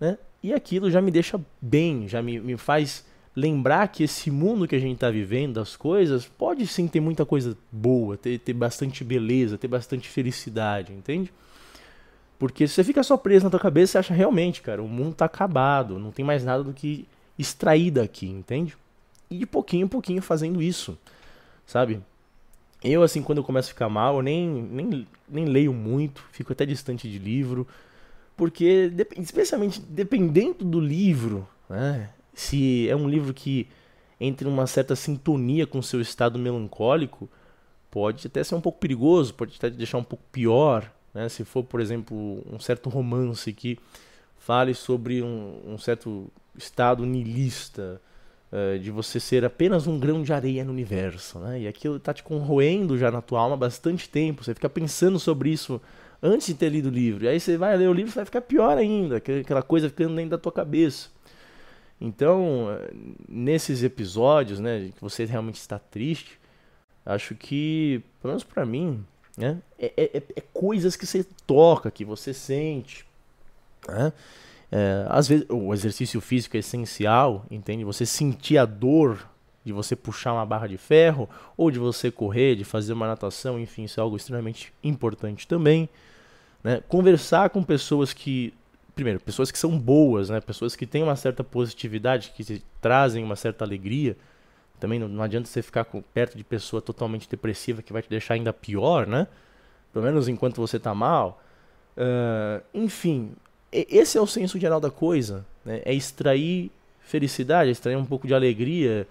né? 0.00 0.18
E 0.42 0.52
aquilo 0.52 0.90
já 0.90 1.00
me 1.00 1.10
deixa 1.10 1.40
bem, 1.60 2.06
já 2.06 2.20
me, 2.20 2.38
me 2.38 2.56
faz 2.56 3.04
lembrar 3.34 3.88
que 3.88 4.04
esse 4.04 4.30
mundo 4.30 4.68
que 4.68 4.76
a 4.76 4.78
gente 4.78 4.94
está 4.94 5.10
vivendo, 5.10 5.58
as 5.58 5.74
coisas, 5.74 6.26
pode 6.26 6.66
sim 6.66 6.86
ter 6.86 7.00
muita 7.00 7.24
coisa 7.24 7.56
boa, 7.72 8.16
ter, 8.16 8.38
ter 8.38 8.52
bastante 8.52 9.02
beleza, 9.02 9.58
ter 9.58 9.68
bastante 9.68 10.08
felicidade, 10.08 10.92
entende? 10.92 11.32
Porque 12.38 12.66
se 12.66 12.74
você 12.74 12.84
fica 12.84 13.02
só 13.02 13.16
preso 13.16 13.44
na 13.44 13.50
tua 13.50 13.60
cabeça, 13.60 13.92
você 13.92 13.98
acha 13.98 14.14
realmente, 14.14 14.60
cara, 14.60 14.82
o 14.82 14.88
mundo 14.88 15.14
tá 15.14 15.24
acabado, 15.24 15.98
não 15.98 16.10
tem 16.10 16.24
mais 16.24 16.44
nada 16.44 16.64
do 16.64 16.72
que 16.72 17.06
extrair 17.38 17.90
daqui, 17.90 18.26
entende? 18.26 18.76
E 19.30 19.38
de 19.38 19.46
pouquinho 19.46 19.84
em 19.84 19.88
pouquinho 19.88 20.20
fazendo 20.20 20.60
isso, 20.60 20.98
sabe? 21.66 22.00
Eu, 22.82 23.02
assim, 23.02 23.22
quando 23.22 23.38
eu 23.38 23.44
começo 23.44 23.68
a 23.68 23.72
ficar 23.72 23.88
mal, 23.88 24.16
eu 24.16 24.22
nem, 24.22 24.46
nem, 24.46 25.06
nem 25.28 25.44
leio 25.46 25.72
muito, 25.72 26.22
fico 26.32 26.52
até 26.52 26.66
distante 26.66 27.10
de 27.10 27.18
livro, 27.18 27.66
porque, 28.36 28.92
especialmente 29.16 29.80
dependendo 29.80 30.64
do 30.64 30.80
livro, 30.80 31.48
né? 31.68 32.10
Se 32.34 32.88
é 32.88 32.96
um 32.96 33.08
livro 33.08 33.32
que 33.32 33.68
entre 34.20 34.46
uma 34.46 34.66
certa 34.66 34.96
sintonia 34.96 35.66
com 35.66 35.78
o 35.78 35.82
seu 35.82 36.00
estado 36.00 36.38
melancólico, 36.38 37.28
pode 37.90 38.26
até 38.26 38.42
ser 38.42 38.54
um 38.54 38.60
pouco 38.60 38.78
perigoso, 38.78 39.34
pode 39.34 39.56
até 39.56 39.70
te 39.70 39.76
deixar 39.76 39.98
um 39.98 40.04
pouco 40.04 40.24
pior, 40.32 40.90
né? 41.14 41.28
Se 41.28 41.44
for, 41.44 41.62
por 41.62 41.80
exemplo, 41.80 42.42
um 42.50 42.58
certo 42.58 42.88
romance 42.88 43.52
que 43.52 43.78
fale 44.38 44.74
sobre 44.74 45.22
um, 45.22 45.60
um 45.64 45.78
certo 45.78 46.30
estado 46.56 47.06
nilista, 47.06 48.00
uh, 48.52 48.78
de 48.78 48.90
você 48.90 49.18
ser 49.20 49.44
apenas 49.44 49.86
um 49.86 49.98
grão 49.98 50.22
de 50.22 50.32
areia 50.32 50.64
no 50.64 50.72
universo, 50.72 51.38
né? 51.38 51.60
E 51.60 51.68
aquilo 51.68 51.96
está 51.96 52.12
te 52.12 52.22
corroendo 52.22 52.98
já 52.98 53.10
na 53.10 53.22
tua 53.22 53.40
alma 53.40 53.54
há 53.54 53.58
bastante 53.58 54.08
tempo. 54.08 54.44
Você 54.44 54.54
fica 54.54 54.68
pensando 54.68 55.18
sobre 55.18 55.50
isso 55.50 55.80
antes 56.22 56.46
de 56.48 56.54
ter 56.54 56.68
lido 56.68 56.88
o 56.88 56.92
livro. 56.92 57.24
E 57.24 57.28
aí 57.28 57.38
você 57.38 57.56
vai 57.56 57.76
ler 57.76 57.88
o 57.88 57.92
livro 57.92 58.10
e 58.12 58.14
vai 58.14 58.24
ficar 58.24 58.40
pior 58.40 58.76
ainda, 58.76 59.16
aquela 59.16 59.62
coisa 59.62 59.88
ficando 59.88 60.16
dentro 60.16 60.30
da 60.30 60.38
tua 60.38 60.52
cabeça. 60.52 61.08
Então, 62.00 62.66
nesses 63.28 63.82
episódios, 63.82 64.58
né, 64.58 64.90
que 64.94 65.00
você 65.00 65.24
realmente 65.24 65.56
está 65.56 65.78
triste, 65.78 66.38
acho 67.06 67.34
que, 67.34 68.02
pelo 68.20 68.32
menos 68.32 68.44
para 68.44 68.66
mim, 68.66 69.04
né? 69.36 69.58
É, 69.78 69.92
é, 69.96 70.22
é, 70.36 70.42
coisas 70.52 70.96
que 70.96 71.06
você 71.06 71.24
toca, 71.46 71.90
que 71.90 72.04
você 72.04 72.32
sente. 72.32 73.04
Né? 73.88 74.12
É, 74.70 75.06
às 75.08 75.28
vezes 75.28 75.46
o 75.48 75.72
exercício 75.72 76.20
físico 76.20 76.56
é 76.56 76.60
essencial, 76.60 77.44
entende? 77.50 77.84
Você 77.84 78.06
sentir 78.06 78.58
a 78.58 78.64
dor 78.64 79.28
de 79.64 79.72
você 79.72 79.96
puxar 79.96 80.34
uma 80.34 80.44
barra 80.44 80.66
de 80.66 80.76
ferro, 80.76 81.28
ou 81.56 81.70
de 81.70 81.78
você 81.78 82.10
correr, 82.10 82.54
de 82.54 82.64
fazer 82.64 82.92
uma 82.92 83.06
natação, 83.06 83.58
enfim, 83.58 83.84
isso 83.84 83.98
é 83.98 84.02
algo 84.02 84.16
extremamente 84.16 84.72
importante 84.82 85.48
também. 85.48 85.88
Né? 86.62 86.82
Conversar 86.86 87.48
com 87.48 87.62
pessoas 87.62 88.12
que, 88.12 88.52
primeiro, 88.94 89.18
pessoas 89.20 89.50
que 89.50 89.58
são 89.58 89.78
boas, 89.78 90.28
né? 90.28 90.40
pessoas 90.40 90.76
que 90.76 90.86
têm 90.86 91.02
uma 91.02 91.16
certa 91.16 91.42
positividade, 91.42 92.32
que 92.36 92.62
trazem 92.80 93.24
uma 93.24 93.36
certa 93.36 93.64
alegria. 93.64 94.16
Também 94.80 94.98
não, 94.98 95.08
não 95.08 95.22
adianta 95.22 95.48
você 95.48 95.62
ficar 95.62 95.84
com, 95.84 96.02
perto 96.02 96.36
de 96.36 96.44
pessoa 96.44 96.82
totalmente 96.82 97.28
depressiva 97.28 97.82
que 97.82 97.92
vai 97.92 98.02
te 98.02 98.08
deixar 98.08 98.34
ainda 98.34 98.52
pior, 98.52 99.06
né? 99.06 99.26
Pelo 99.92 100.04
menos 100.04 100.28
enquanto 100.28 100.56
você 100.56 100.78
tá 100.78 100.94
mal. 100.94 101.40
Uh, 101.96 102.62
enfim, 102.74 103.32
esse 103.70 104.18
é 104.18 104.20
o 104.20 104.26
senso 104.26 104.58
geral 104.58 104.80
da 104.80 104.90
coisa. 104.90 105.44
Né? 105.64 105.82
É 105.84 105.94
extrair 105.94 106.70
felicidade, 107.00 107.68
é 107.68 107.72
extrair 107.72 107.96
um 107.96 108.04
pouco 108.04 108.26
de 108.26 108.34
alegria, 108.34 109.06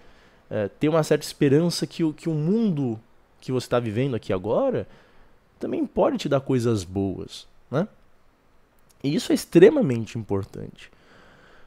é, 0.50 0.68
ter 0.68 0.88
uma 0.88 1.02
certa 1.02 1.24
esperança 1.24 1.86
que 1.86 2.04
o, 2.04 2.12
que 2.12 2.28
o 2.28 2.34
mundo 2.34 2.98
que 3.40 3.52
você 3.52 3.66
está 3.66 3.78
vivendo 3.78 4.14
aqui 4.14 4.32
agora 4.32 4.86
também 5.58 5.86
pode 5.86 6.18
te 6.18 6.28
dar 6.28 6.40
coisas 6.40 6.84
boas, 6.84 7.46
né? 7.70 7.86
E 9.02 9.14
isso 9.14 9.32
é 9.32 9.34
extremamente 9.34 10.18
importante. 10.18 10.90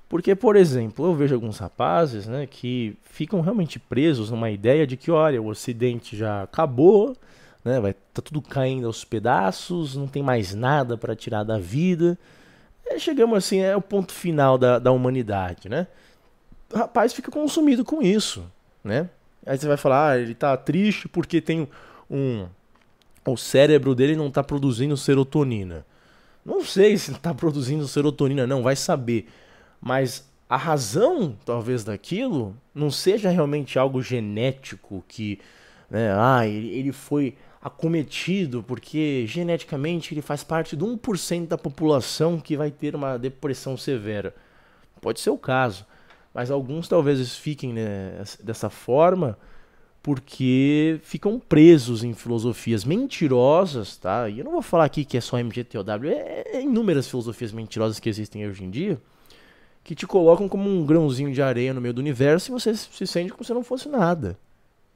Porque, 0.09 0.33
por 0.35 0.55
exemplo, 0.55 1.05
eu 1.05 1.13
vejo 1.13 1.35
alguns 1.35 1.57
rapazes 1.57 2.27
né, 2.27 2.47
que 2.47 2.95
ficam 3.03 3.41
realmente 3.41 3.77
presos 3.77 4.31
numa 4.31 4.49
ideia 4.49 4.87
de 4.87 4.95
que, 4.95 5.11
olha, 5.11 5.41
o 5.41 5.47
Ocidente 5.47 6.15
já 6.15 6.43
acabou, 6.43 7.15
né, 7.63 7.79
vai 7.79 7.93
tá 8.13 8.21
tudo 8.21 8.41
caindo 8.41 8.87
aos 8.87 9.03
pedaços, 9.03 9.95
não 9.95 10.07
tem 10.07 10.23
mais 10.23 10.55
nada 10.55 10.97
para 10.97 11.15
tirar 11.15 11.43
da 11.43 11.59
vida. 11.59 12.17
E 12.85 12.99
chegamos 12.99 13.37
assim, 13.37 13.59
é 13.59 13.75
o 13.75 13.81
ponto 13.81 14.13
final 14.13 14.57
da, 14.57 14.79
da 14.79 14.91
humanidade, 14.91 15.67
né? 15.67 15.87
O 16.73 16.77
rapaz 16.77 17.13
fica 17.13 17.29
consumido 17.29 17.83
com 17.83 18.01
isso, 18.01 18.49
né? 18.81 19.09
Aí 19.45 19.57
você 19.57 19.67
vai 19.67 19.77
falar, 19.77 20.11
ah, 20.11 20.19
ele 20.19 20.33
tá 20.33 20.55
triste 20.55 21.07
porque 21.07 21.41
tem 21.41 21.67
um... 22.09 22.47
O 23.25 23.35
cérebro 23.35 23.93
dele 23.93 24.15
não 24.15 24.31
tá 24.31 24.41
produzindo 24.41 24.95
serotonina. 24.95 25.85
Não 26.45 26.63
sei 26.63 26.97
se 26.97 27.11
está 27.11 27.33
produzindo 27.33 27.85
serotonina, 27.87 28.47
não, 28.47 28.63
vai 28.63 28.75
saber. 28.75 29.27
Mas 29.81 30.27
a 30.49 30.57
razão, 30.57 31.35
talvez, 31.45 31.83
daquilo 31.83 32.55
não 32.73 32.89
seja 32.89 33.29
realmente 33.29 33.77
algo 33.77 34.01
genético 34.01 35.03
que, 35.07 35.39
né, 35.89 36.13
ah, 36.13 36.47
ele, 36.47 36.69
ele 36.69 36.91
foi 36.91 37.35
acometido 37.61 38.63
porque 38.63 39.25
geneticamente 39.27 40.13
ele 40.13 40.21
faz 40.21 40.43
parte 40.43 40.75
de 40.75 40.85
1% 40.85 41.47
da 41.47 41.57
população 41.57 42.39
que 42.39 42.55
vai 42.55 42.71
ter 42.71 42.95
uma 42.95 43.17
depressão 43.17 43.75
severa. 43.75 44.33
Pode 45.01 45.19
ser 45.19 45.31
o 45.31 45.37
caso, 45.37 45.85
mas 46.33 46.49
alguns 46.49 46.87
talvez 46.87 47.35
fiquem 47.35 47.73
né, 47.73 48.23
dessa 48.41 48.69
forma 48.69 49.37
porque 50.01 51.01
ficam 51.03 51.37
presos 51.37 52.03
em 52.03 52.13
filosofias 52.13 52.85
mentirosas, 52.85 53.97
tá? 53.97 54.29
E 54.29 54.39
eu 54.39 54.45
não 54.45 54.53
vou 54.53 54.61
falar 54.61 54.85
aqui 54.85 55.03
que 55.03 55.17
é 55.17 55.21
só 55.21 55.37
MGTOW, 55.37 56.05
é, 56.05 56.43
é 56.53 56.61
inúmeras 56.61 57.09
filosofias 57.09 57.51
mentirosas 57.51 57.99
que 57.99 58.07
existem 58.07 58.47
hoje 58.47 58.63
em 58.63 58.69
dia 58.69 59.01
que 59.87 59.95
te 59.95 60.05
colocam 60.05 60.49
como 60.49 60.69
um 60.69 60.85
grãozinho 60.85 61.31
de 61.31 61.41
areia 61.41 61.73
no 61.73 61.79
meio 61.79 61.93
do 61.93 61.99
universo 61.99 62.51
e 62.51 62.51
você 62.51 62.75
se 62.75 63.07
sente 63.07 63.31
como 63.31 63.45
se 63.45 63.53
não 63.53 63.63
fosse 63.63 63.87
nada, 63.87 64.37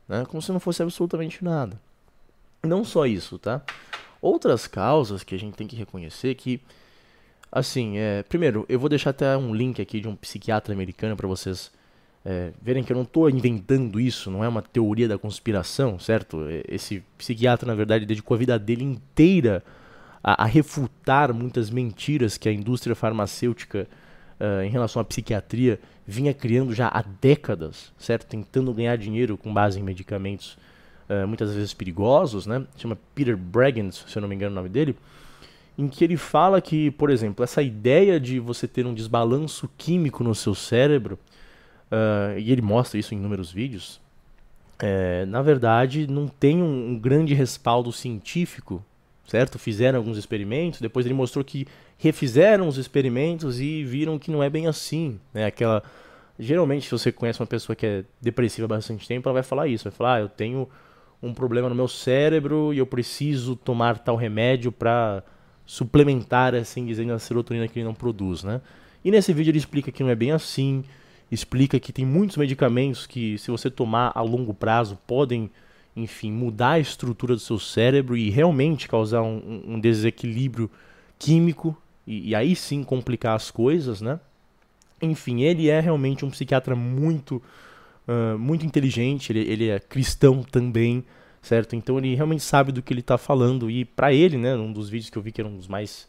né? 0.05 0.25
Como 0.27 0.41
se 0.41 0.51
não 0.51 0.59
fosse 0.59 0.83
absolutamente 0.83 1.41
nada. 1.45 1.79
Não 2.61 2.83
só 2.83 3.05
isso, 3.05 3.39
tá? 3.39 3.61
Outras 4.21 4.67
causas 4.67 5.23
que 5.23 5.33
a 5.33 5.39
gente 5.39 5.55
tem 5.55 5.65
que 5.65 5.77
reconhecer 5.77 6.35
que, 6.35 6.59
assim, 7.49 7.97
é, 7.99 8.21
primeiro, 8.23 8.65
eu 8.67 8.77
vou 8.77 8.89
deixar 8.89 9.11
até 9.11 9.37
um 9.37 9.55
link 9.55 9.81
aqui 9.81 10.01
de 10.01 10.09
um 10.09 10.15
psiquiatra 10.15 10.73
americano 10.73 11.15
para 11.15 11.25
vocês 11.25 11.71
é, 12.25 12.51
verem 12.61 12.83
que 12.83 12.91
eu 12.91 12.97
não 12.97 13.03
estou 13.03 13.29
inventando 13.29 13.97
isso, 13.97 14.29
não 14.29 14.43
é 14.43 14.47
uma 14.49 14.61
teoria 14.61 15.07
da 15.07 15.17
conspiração, 15.17 15.99
certo? 15.99 16.45
Esse 16.67 17.01
psiquiatra, 17.17 17.65
na 17.65 17.75
verdade, 17.75 18.05
dedicou 18.05 18.35
a 18.35 18.37
vida 18.37 18.59
dele 18.59 18.83
inteira 18.83 19.63
a, 20.21 20.43
a 20.43 20.45
refutar 20.45 21.33
muitas 21.33 21.69
mentiras 21.69 22.37
que 22.37 22.49
a 22.49 22.51
indústria 22.51 22.93
farmacêutica 22.93 23.87
uh, 24.41 24.63
em 24.63 24.69
relação 24.69 25.01
à 25.01 25.05
psiquiatria 25.05 25.79
vinha 26.05 26.33
criando 26.33 26.73
já 26.73 26.87
há 26.87 27.03
décadas, 27.21 27.93
certo? 27.97 28.25
Tentando 28.25 28.73
ganhar 28.73 28.97
dinheiro 28.97 29.37
com 29.37 29.53
base 29.53 29.79
em 29.79 29.83
medicamentos 29.83 30.57
uh, 31.07 31.27
muitas 31.27 31.53
vezes 31.53 31.73
perigosos, 31.73 32.47
né? 32.47 32.65
Chama 32.75 32.97
Peter 33.13 33.37
Breggins, 33.37 34.03
se 34.07 34.17
eu 34.17 34.21
não 34.21 34.27
me 34.27 34.35
engano 34.35 34.51
o 34.51 34.55
nome 34.55 34.69
dele, 34.69 34.97
em 35.77 35.87
que 35.87 36.03
ele 36.03 36.17
fala 36.17 36.59
que, 36.59 36.91
por 36.91 37.09
exemplo, 37.09 37.43
essa 37.43 37.61
ideia 37.61 38.19
de 38.19 38.39
você 38.39 38.67
ter 38.67 38.85
um 38.85 38.93
desbalanço 38.93 39.69
químico 39.77 40.23
no 40.23 40.33
seu 40.33 40.55
cérebro, 40.55 41.17
uh, 41.91 42.37
e 42.37 42.51
ele 42.51 42.61
mostra 42.61 42.99
isso 42.99 43.13
em 43.13 43.17
inúmeros 43.17 43.51
vídeos, 43.51 44.01
é, 44.83 45.25
na 45.27 45.43
verdade 45.43 46.07
não 46.07 46.27
tem 46.27 46.61
um, 46.61 46.89
um 46.89 46.99
grande 46.99 47.35
respaldo 47.35 47.91
científico, 47.91 48.83
certo? 49.27 49.59
Fizeram 49.59 49.99
alguns 49.99 50.17
experimentos, 50.17 50.81
depois 50.81 51.05
ele 51.05 51.13
mostrou 51.13 51.45
que 51.45 51.67
refizeram 52.01 52.67
os 52.67 52.77
experimentos 52.77 53.59
e 53.59 53.83
viram 53.83 54.17
que 54.17 54.31
não 54.31 54.41
é 54.41 54.49
bem 54.49 54.65
assim, 54.65 55.19
né? 55.31 55.45
Aquela 55.45 55.83
geralmente 56.39 56.85
se 56.85 56.91
você 56.91 57.11
conhece 57.11 57.39
uma 57.39 57.45
pessoa 57.45 57.75
que 57.75 57.85
é 57.85 58.03
depressiva 58.19 58.65
há 58.65 58.67
bastante 58.67 59.07
tempo, 59.07 59.29
ela 59.29 59.35
vai 59.35 59.43
falar 59.43 59.67
isso, 59.67 59.83
vai 59.83 59.91
falar, 59.91 60.15
ah, 60.15 60.19
eu 60.21 60.27
tenho 60.27 60.67
um 61.21 61.31
problema 61.31 61.69
no 61.69 61.75
meu 61.75 61.87
cérebro 61.87 62.73
e 62.73 62.79
eu 62.79 62.87
preciso 62.87 63.55
tomar 63.55 63.99
tal 63.99 64.15
remédio 64.15 64.71
para 64.71 65.21
suplementar, 65.63 66.55
assim 66.55 66.83
dizendo, 66.83 67.13
a 67.13 67.19
serotonina 67.19 67.67
que 67.67 67.77
ele 67.77 67.85
não 67.85 67.93
produz, 67.93 68.43
né? 68.43 68.59
E 69.05 69.11
nesse 69.11 69.31
vídeo 69.31 69.51
ele 69.51 69.59
explica 69.59 69.91
que 69.91 70.01
não 70.01 70.09
é 70.09 70.15
bem 70.15 70.31
assim, 70.31 70.83
explica 71.31 71.79
que 71.79 71.93
tem 71.93 72.03
muitos 72.05 72.37
medicamentos 72.37 73.05
que, 73.05 73.37
se 73.37 73.51
você 73.51 73.69
tomar 73.69 74.11
a 74.15 74.21
longo 74.21 74.55
prazo, 74.55 74.97
podem, 75.05 75.51
enfim, 75.95 76.31
mudar 76.31 76.71
a 76.71 76.79
estrutura 76.79 77.35
do 77.35 77.39
seu 77.39 77.59
cérebro 77.59 78.17
e 78.17 78.31
realmente 78.31 78.87
causar 78.87 79.21
um, 79.21 79.61
um 79.67 79.79
desequilíbrio 79.79 80.69
químico 81.19 81.77
e, 82.05 82.29
e, 82.29 82.35
aí 82.35 82.55
sim 82.55 82.83
complicar 82.83 83.35
as 83.35 83.51
coisas, 83.51 84.01
né? 84.01 84.19
Enfim, 85.01 85.41
ele 85.41 85.69
é 85.69 85.79
realmente 85.79 86.25
um 86.25 86.29
psiquiatra 86.29 86.75
muito 86.75 87.41
uh, 88.07 88.37
muito 88.37 88.65
inteligente, 88.65 89.31
ele, 89.31 89.39
ele 89.41 89.69
é 89.69 89.79
cristão 89.79 90.43
também, 90.43 91.03
certo? 91.41 91.75
Então 91.75 91.97
ele 91.97 92.15
realmente 92.15 92.43
sabe 92.43 92.71
do 92.71 92.81
que 92.81 92.93
ele 92.93 93.01
está 93.01 93.17
falando 93.17 93.69
e 93.69 93.85
para 93.85 94.13
ele, 94.13 94.37
né, 94.37 94.55
um 94.55 94.71
dos 94.71 94.89
vídeos 94.89 95.09
que 95.09 95.17
eu 95.17 95.21
vi 95.21 95.31
que 95.31 95.41
era 95.41 95.49
um 95.49 95.55
dos 95.55 95.67
mais 95.67 96.07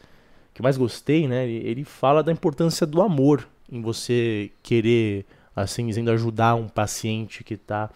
que 0.53 0.61
mais 0.61 0.77
gostei, 0.77 1.27
né, 1.27 1.47
ele, 1.47 1.67
ele 1.67 1.83
fala 1.83 2.21
da 2.21 2.31
importância 2.31 2.85
do 2.85 3.01
amor 3.01 3.47
em 3.71 3.81
você 3.81 4.51
querer, 4.61 5.25
assim 5.55 5.87
dizendo, 5.87 6.11
ajudar 6.11 6.53
um 6.53 6.67
paciente 6.67 7.43
que 7.43 7.55
está 7.55 7.89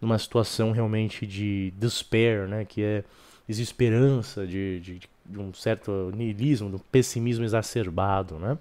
numa 0.00 0.16
situação 0.16 0.70
realmente 0.70 1.26
de 1.26 1.72
despair, 1.76 2.46
né, 2.46 2.64
que 2.64 2.82
é 2.82 3.04
desesperança, 3.48 4.46
de, 4.46 4.78
de, 4.78 5.00
de 5.24 5.38
um 5.38 5.52
certo 5.52 6.12
niilismo, 6.14 6.68
de 6.68 6.76
um 6.76 6.80
pessimismo 6.90 7.44
exacerbado, 7.44 8.38
né, 8.38 8.58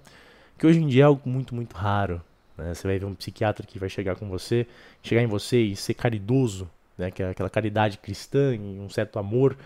que 0.58 0.66
hoje 0.66 0.80
em 0.80 0.88
dia 0.88 1.04
é 1.04 1.06
algo 1.06 1.28
muito, 1.28 1.54
muito 1.54 1.74
raro, 1.76 2.22
né? 2.58 2.74
Você 2.74 2.88
vai 2.88 3.00
ver 3.00 3.06
um 3.06 3.16
psiquiatra 3.16 3.66
que 3.66 3.80
vai 3.80 3.90
chegar 3.90 4.16
com 4.16 4.30
você, 4.30 4.68
chegar 5.02 5.22
em 5.22 5.28
você 5.28 5.62
e 5.62 5.76
ser 5.76 5.94
caridoso, 5.94 6.70
né? 6.98 7.12
que 7.12 7.24
é 7.24 7.30
aquela 7.30 7.50
caridade 7.50 7.98
cristã 7.98 8.56
e 8.56 8.80
um 8.80 8.90
certo 8.90 9.20
amor 9.20 9.58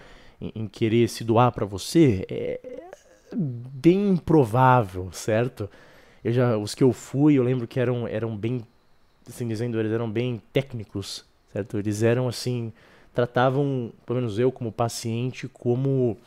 em, 0.42 0.52
em 0.56 0.68
querer 0.68 1.08
se 1.10 1.24
doar 1.24 1.52
para 1.52 1.66
você, 1.66 2.26
é 2.30 2.60
bem 3.36 4.10
improvável, 4.10 5.10
certo? 5.12 5.70
Eu 6.24 6.32
já, 6.32 6.58
os 6.58 6.74
que 6.74 6.84
eu 6.84 6.94
fui, 6.94 7.36
eu 7.36 7.44
lembro 7.44 7.68
que 7.68 7.80
eram, 7.80 8.08
eram 8.08 8.36
bem, 8.36 8.66
assim 9.28 9.48
dizendo, 9.48 9.80
eles 9.80 9.92
eram 9.92 10.10
bem 10.10 10.42
técnicos, 10.54 11.26
certo? 11.52 11.78
Eles 11.78 12.04
eram 12.04 12.28
assim, 12.28 12.72
tratavam, 13.14 13.92
pelo 14.06 14.20
menos 14.20 14.40
eu 14.40 14.52
como 14.52 14.72
paciente, 14.72 15.48
como 15.48 16.18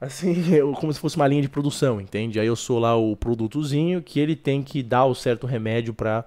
assim, 0.00 0.34
como 0.78 0.92
se 0.92 1.00
fosse 1.00 1.16
uma 1.16 1.26
linha 1.26 1.42
de 1.42 1.48
produção, 1.48 2.00
entende? 2.00 2.38
Aí 2.38 2.46
eu 2.46 2.56
sou 2.56 2.78
lá 2.78 2.96
o 2.96 3.16
produtozinho 3.16 4.02
que 4.02 4.20
ele 4.20 4.36
tem 4.36 4.62
que 4.62 4.82
dar 4.82 5.06
o 5.06 5.14
certo 5.14 5.46
remédio 5.46 5.92
para 5.94 6.24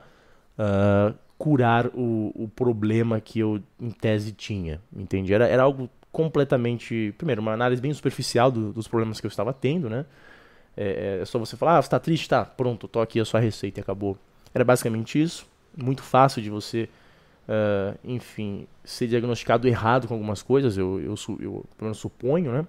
uh, 0.58 0.62
ah, 0.62 1.14
curar 1.38 1.88
o, 1.88 2.32
o 2.36 2.48
problema 2.48 3.20
que 3.20 3.40
eu 3.40 3.62
em 3.80 3.92
tese 3.92 4.32
tinha, 4.32 4.82
entende? 4.96 5.34
Era, 5.34 5.48
era 5.48 5.64
algo 5.64 5.90
completamente, 6.12 7.14
primeiro, 7.18 7.42
uma 7.42 7.54
análise 7.54 7.82
bem 7.82 7.94
superficial 7.94 8.52
do, 8.52 8.74
dos 8.74 8.88
problemas 8.88 9.20
que 9.20 9.26
eu 9.26 9.30
estava 9.30 9.54
tendo, 9.54 9.90
né? 9.90 10.06
É, 10.76 11.20
é 11.22 11.26
só 11.26 11.40
você 11.40 11.58
falar, 11.58 11.78
ah, 11.78 11.82
você 11.82 11.90
tá 11.90 12.00
triste, 12.00 12.30
tá, 12.30 12.46
pronto, 12.46 12.88
tô 12.88 13.02
aqui 13.02 13.20
a 13.20 13.26
sua 13.26 13.40
receita 13.40 13.80
e 13.80 13.82
acabou. 13.82 14.18
Era 14.54 14.64
basicamente 14.64 15.22
isso, 15.22 15.48
muito 15.76 16.04
fácil 16.04 16.42
de 16.42 16.50
você, 16.50 16.90
uh, 17.48 17.98
enfim, 18.04 18.68
ser 18.84 19.08
diagnosticado 19.08 19.68
errado 19.68 20.08
com 20.08 20.14
algumas 20.14 20.42
coisas, 20.42 20.78
eu, 20.78 21.00
eu, 21.00 21.16
eu, 21.16 21.38
eu 21.40 21.66
pelo 21.78 21.88
menos 21.88 21.98
suponho, 21.98 22.52
né? 22.52 22.68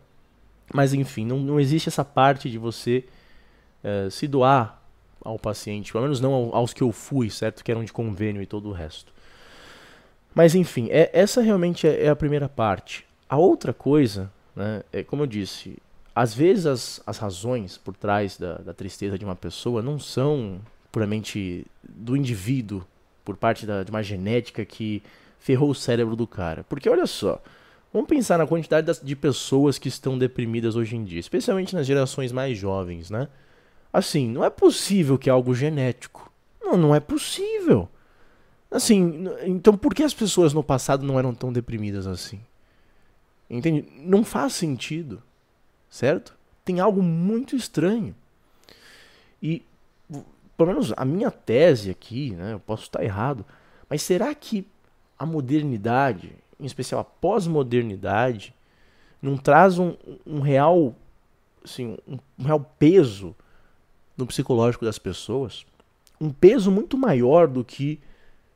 Mas 0.72 0.94
enfim, 0.94 1.26
não, 1.26 1.38
não 1.38 1.60
existe 1.60 1.88
essa 1.88 2.04
parte 2.04 2.50
de 2.50 2.58
você 2.58 3.04
uh, 3.84 4.10
se 4.10 4.26
doar 4.26 4.82
ao 5.24 5.38
paciente, 5.38 5.92
pelo 5.92 6.04
menos 6.04 6.20
não 6.20 6.50
aos 6.52 6.72
que 6.72 6.82
eu 6.82 6.90
fui, 6.90 7.30
certo? 7.30 7.62
Que 7.62 7.70
eram 7.70 7.84
de 7.84 7.92
convênio 7.92 8.42
e 8.42 8.46
todo 8.46 8.68
o 8.68 8.72
resto. 8.72 9.12
Mas 10.34 10.54
enfim, 10.54 10.88
é, 10.90 11.10
essa 11.12 11.40
realmente 11.42 11.86
é, 11.86 12.04
é, 12.04 12.08
a 12.08 12.16
primeira 12.16 12.48
parte. 12.48 13.04
A 13.28 13.36
outra 13.36 13.72
coisa, 13.72 14.32
né, 14.56 14.82
é 14.92 15.02
como 15.02 15.22
eu 15.22 15.26
disse, 15.26 15.78
às 16.14 16.34
vezes 16.34 16.66
as, 16.66 17.02
as 17.06 17.18
razões 17.18 17.78
por 17.78 17.96
trás 17.96 18.36
da, 18.36 18.54
da 18.58 18.74
tristeza 18.74 19.18
de 19.18 19.24
uma 19.24 19.36
pessoa 19.36 19.82
não 19.82 19.98
são 19.98 20.60
puramente 20.90 21.66
do 21.82 22.16
indivíduo, 22.16 22.84
por 23.24 23.36
parte 23.36 23.64
da, 23.64 23.82
de 23.82 23.90
uma 23.90 24.02
genética 24.02 24.64
que 24.64 25.02
ferrou 25.38 25.70
o 25.70 25.74
cérebro 25.74 26.16
do 26.16 26.26
cara. 26.26 26.64
Porque 26.64 26.88
olha 26.88 27.06
só, 27.06 27.40
Vamos 27.92 28.08
pensar 28.08 28.38
na 28.38 28.46
quantidade 28.46 29.00
de 29.02 29.14
pessoas 29.14 29.78
que 29.78 29.88
estão 29.88 30.16
deprimidas 30.16 30.76
hoje 30.76 30.96
em 30.96 31.04
dia, 31.04 31.20
especialmente 31.20 31.74
nas 31.74 31.86
gerações 31.86 32.32
mais 32.32 32.56
jovens, 32.56 33.10
né? 33.10 33.28
Assim, 33.92 34.26
não 34.28 34.42
é 34.42 34.48
possível 34.48 35.18
que 35.18 35.28
é 35.28 35.32
algo 35.32 35.54
genético. 35.54 36.32
Não, 36.62 36.76
não 36.76 36.94
é 36.94 37.00
possível. 37.00 37.88
Assim, 38.70 39.26
então 39.44 39.76
por 39.76 39.94
que 39.94 40.02
as 40.02 40.14
pessoas 40.14 40.54
no 40.54 40.64
passado 40.64 41.04
não 41.04 41.18
eram 41.18 41.34
tão 41.34 41.52
deprimidas 41.52 42.06
assim? 42.06 42.40
Entende? 43.50 43.86
Não 43.98 44.24
faz 44.24 44.54
sentido, 44.54 45.22
certo? 45.90 46.34
Tem 46.64 46.80
algo 46.80 47.02
muito 47.02 47.54
estranho. 47.54 48.14
E, 49.42 49.62
pelo 50.56 50.70
menos 50.70 50.94
a 50.96 51.04
minha 51.04 51.30
tese 51.30 51.90
aqui, 51.90 52.30
né, 52.30 52.54
eu 52.54 52.60
posso 52.60 52.84
estar 52.84 53.04
errado, 53.04 53.44
mas 53.90 54.00
será 54.00 54.34
que 54.34 54.66
a 55.18 55.26
modernidade 55.26 56.32
em 56.62 56.66
especial 56.66 57.00
a 57.00 57.04
pós-modernidade, 57.04 58.54
não 59.20 59.36
traz 59.36 59.78
um, 59.78 59.94
um 60.26 60.40
real 60.40 60.94
assim, 61.64 61.96
um, 62.06 62.18
um 62.38 62.44
real 62.44 62.60
peso 62.78 63.34
no 64.16 64.26
psicológico 64.26 64.84
das 64.84 64.98
pessoas, 64.98 65.66
um 66.20 66.30
peso 66.30 66.70
muito 66.70 66.96
maior 66.96 67.48
do 67.48 67.64
que 67.64 68.00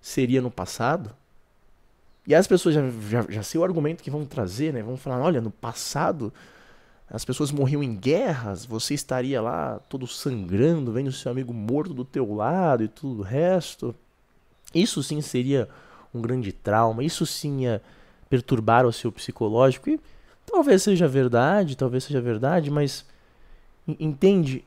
seria 0.01 0.41
no 0.41 0.51
passado. 0.51 1.15
E 2.27 2.35
as 2.35 2.47
pessoas 2.47 2.75
já, 2.75 2.83
já, 3.09 3.27
já 3.29 3.43
sei 3.43 3.61
o 3.61 3.65
argumento 3.65 4.03
que 4.03 4.11
vão 4.11 4.25
trazer, 4.25 4.73
né? 4.73 4.83
Vão 4.83 4.97
falar, 4.97 5.21
olha, 5.21 5.41
no 5.41 5.51
passado 5.51 6.33
as 7.09 7.25
pessoas 7.25 7.53
morriam 7.53 7.85
em 7.85 7.95
guerras, 7.95 8.67
você 8.67 8.93
estaria 8.93 9.41
lá 9.41 9.79
todo 9.89 10.09
sangrando, 10.09 10.91
vendo 10.91 11.13
seu 11.13 11.31
amigo 11.31 11.55
morto 11.55 11.95
do 11.95 12.05
teu 12.05 12.35
lado 12.35 12.83
e 12.83 12.89
tudo 12.89 13.21
o 13.21 13.25
resto. 13.25 13.95
Isso 14.75 15.03
sim 15.05 15.21
seria 15.21 15.69
um 16.17 16.23
grande 16.23 16.53
trauma, 16.53 17.05
isso 17.05 17.25
sim 17.25 17.63
ia 17.63 17.83
perturbar 18.29 18.87
o 18.87 18.93
seu 18.93 19.13
psicológico. 19.13 19.91
E 19.91 20.01
talvez 20.45 20.83
seja 20.83 21.07
verdade, 21.07 21.77
talvez 21.77 22.05
seja 22.05 22.21
verdade, 22.21 22.71
mas 22.71 23.05
Entende? 23.89 24.65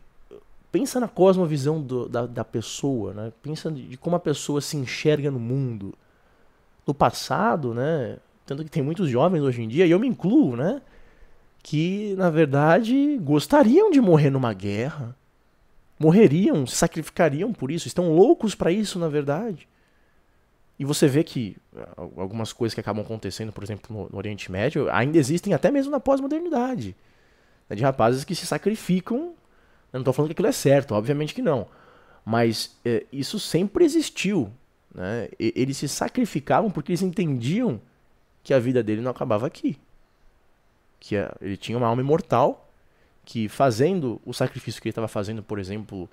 Pensa 0.71 0.99
na 0.99 1.07
cosmovisão 1.07 1.81
do, 1.81 2.07
da, 2.07 2.25
da 2.25 2.45
pessoa, 2.45 3.13
né? 3.13 3.33
Pensa 3.41 3.69
de 3.69 3.97
como 3.97 4.15
a 4.15 4.19
pessoa 4.19 4.61
se 4.61 4.77
enxerga 4.77 5.29
no 5.29 5.39
mundo. 5.39 5.93
No 6.87 6.93
passado, 6.93 7.73
né? 7.73 8.17
Tanto 8.45 8.63
que 8.63 8.71
tem 8.71 8.81
muitos 8.81 9.09
jovens 9.09 9.41
hoje 9.41 9.61
em 9.61 9.67
dia, 9.67 9.85
e 9.85 9.91
eu 9.91 9.99
me 9.99 10.07
incluo, 10.07 10.55
né? 10.55 10.81
Que, 11.61 12.15
na 12.17 12.29
verdade, 12.29 13.17
gostariam 13.21 13.91
de 13.91 13.99
morrer 13.99 14.29
numa 14.29 14.53
guerra. 14.53 15.15
Morreriam, 15.99 16.65
se 16.65 16.77
sacrificariam 16.77 17.51
por 17.51 17.69
isso. 17.69 17.87
Estão 17.87 18.15
loucos 18.15 18.55
para 18.55 18.71
isso, 18.71 18.97
na 18.97 19.09
verdade. 19.09 19.67
E 20.79 20.85
você 20.85 21.09
vê 21.09 21.25
que 21.25 21.57
algumas 22.17 22.53
coisas 22.53 22.73
que 22.73 22.79
acabam 22.79 23.03
acontecendo, 23.03 23.51
por 23.51 23.61
exemplo, 23.65 23.93
no, 23.93 24.09
no 24.09 24.17
Oriente 24.17 24.49
Médio, 24.49 24.89
ainda 24.89 25.17
existem 25.17 25.53
até 25.53 25.69
mesmo 25.69 25.91
na 25.91 25.99
pós-modernidade. 25.99 26.95
Né? 27.67 27.75
De 27.75 27.83
rapazes 27.83 28.23
que 28.23 28.33
se 28.33 28.47
sacrificam. 28.47 29.33
Eu 29.91 29.97
não 29.97 29.99
estou 29.99 30.13
falando 30.13 30.29
que 30.29 30.33
aquilo 30.33 30.47
é 30.47 30.53
certo, 30.53 30.95
obviamente 30.95 31.35
que 31.35 31.41
não. 31.41 31.67
Mas 32.23 32.79
é, 32.85 33.05
isso 33.11 33.37
sempre 33.37 33.83
existiu. 33.83 34.49
Né? 34.95 35.27
E, 35.37 35.51
eles 35.53 35.75
se 35.75 35.89
sacrificavam 35.89 36.71
porque 36.71 36.93
eles 36.93 37.01
entendiam 37.01 37.81
que 38.41 38.53
a 38.53 38.59
vida 38.59 38.81
dele 38.81 39.01
não 39.01 39.11
acabava 39.11 39.45
aqui. 39.45 39.77
Que 40.97 41.17
a, 41.17 41.35
ele 41.41 41.57
tinha 41.57 41.77
uma 41.77 41.87
alma 41.87 42.01
imortal, 42.01 42.71
que 43.25 43.49
fazendo 43.49 44.21
o 44.25 44.33
sacrifício 44.33 44.81
que 44.81 44.87
ele 44.87 44.91
estava 44.91 45.09
fazendo, 45.09 45.43
por 45.43 45.59
exemplo, 45.59 46.09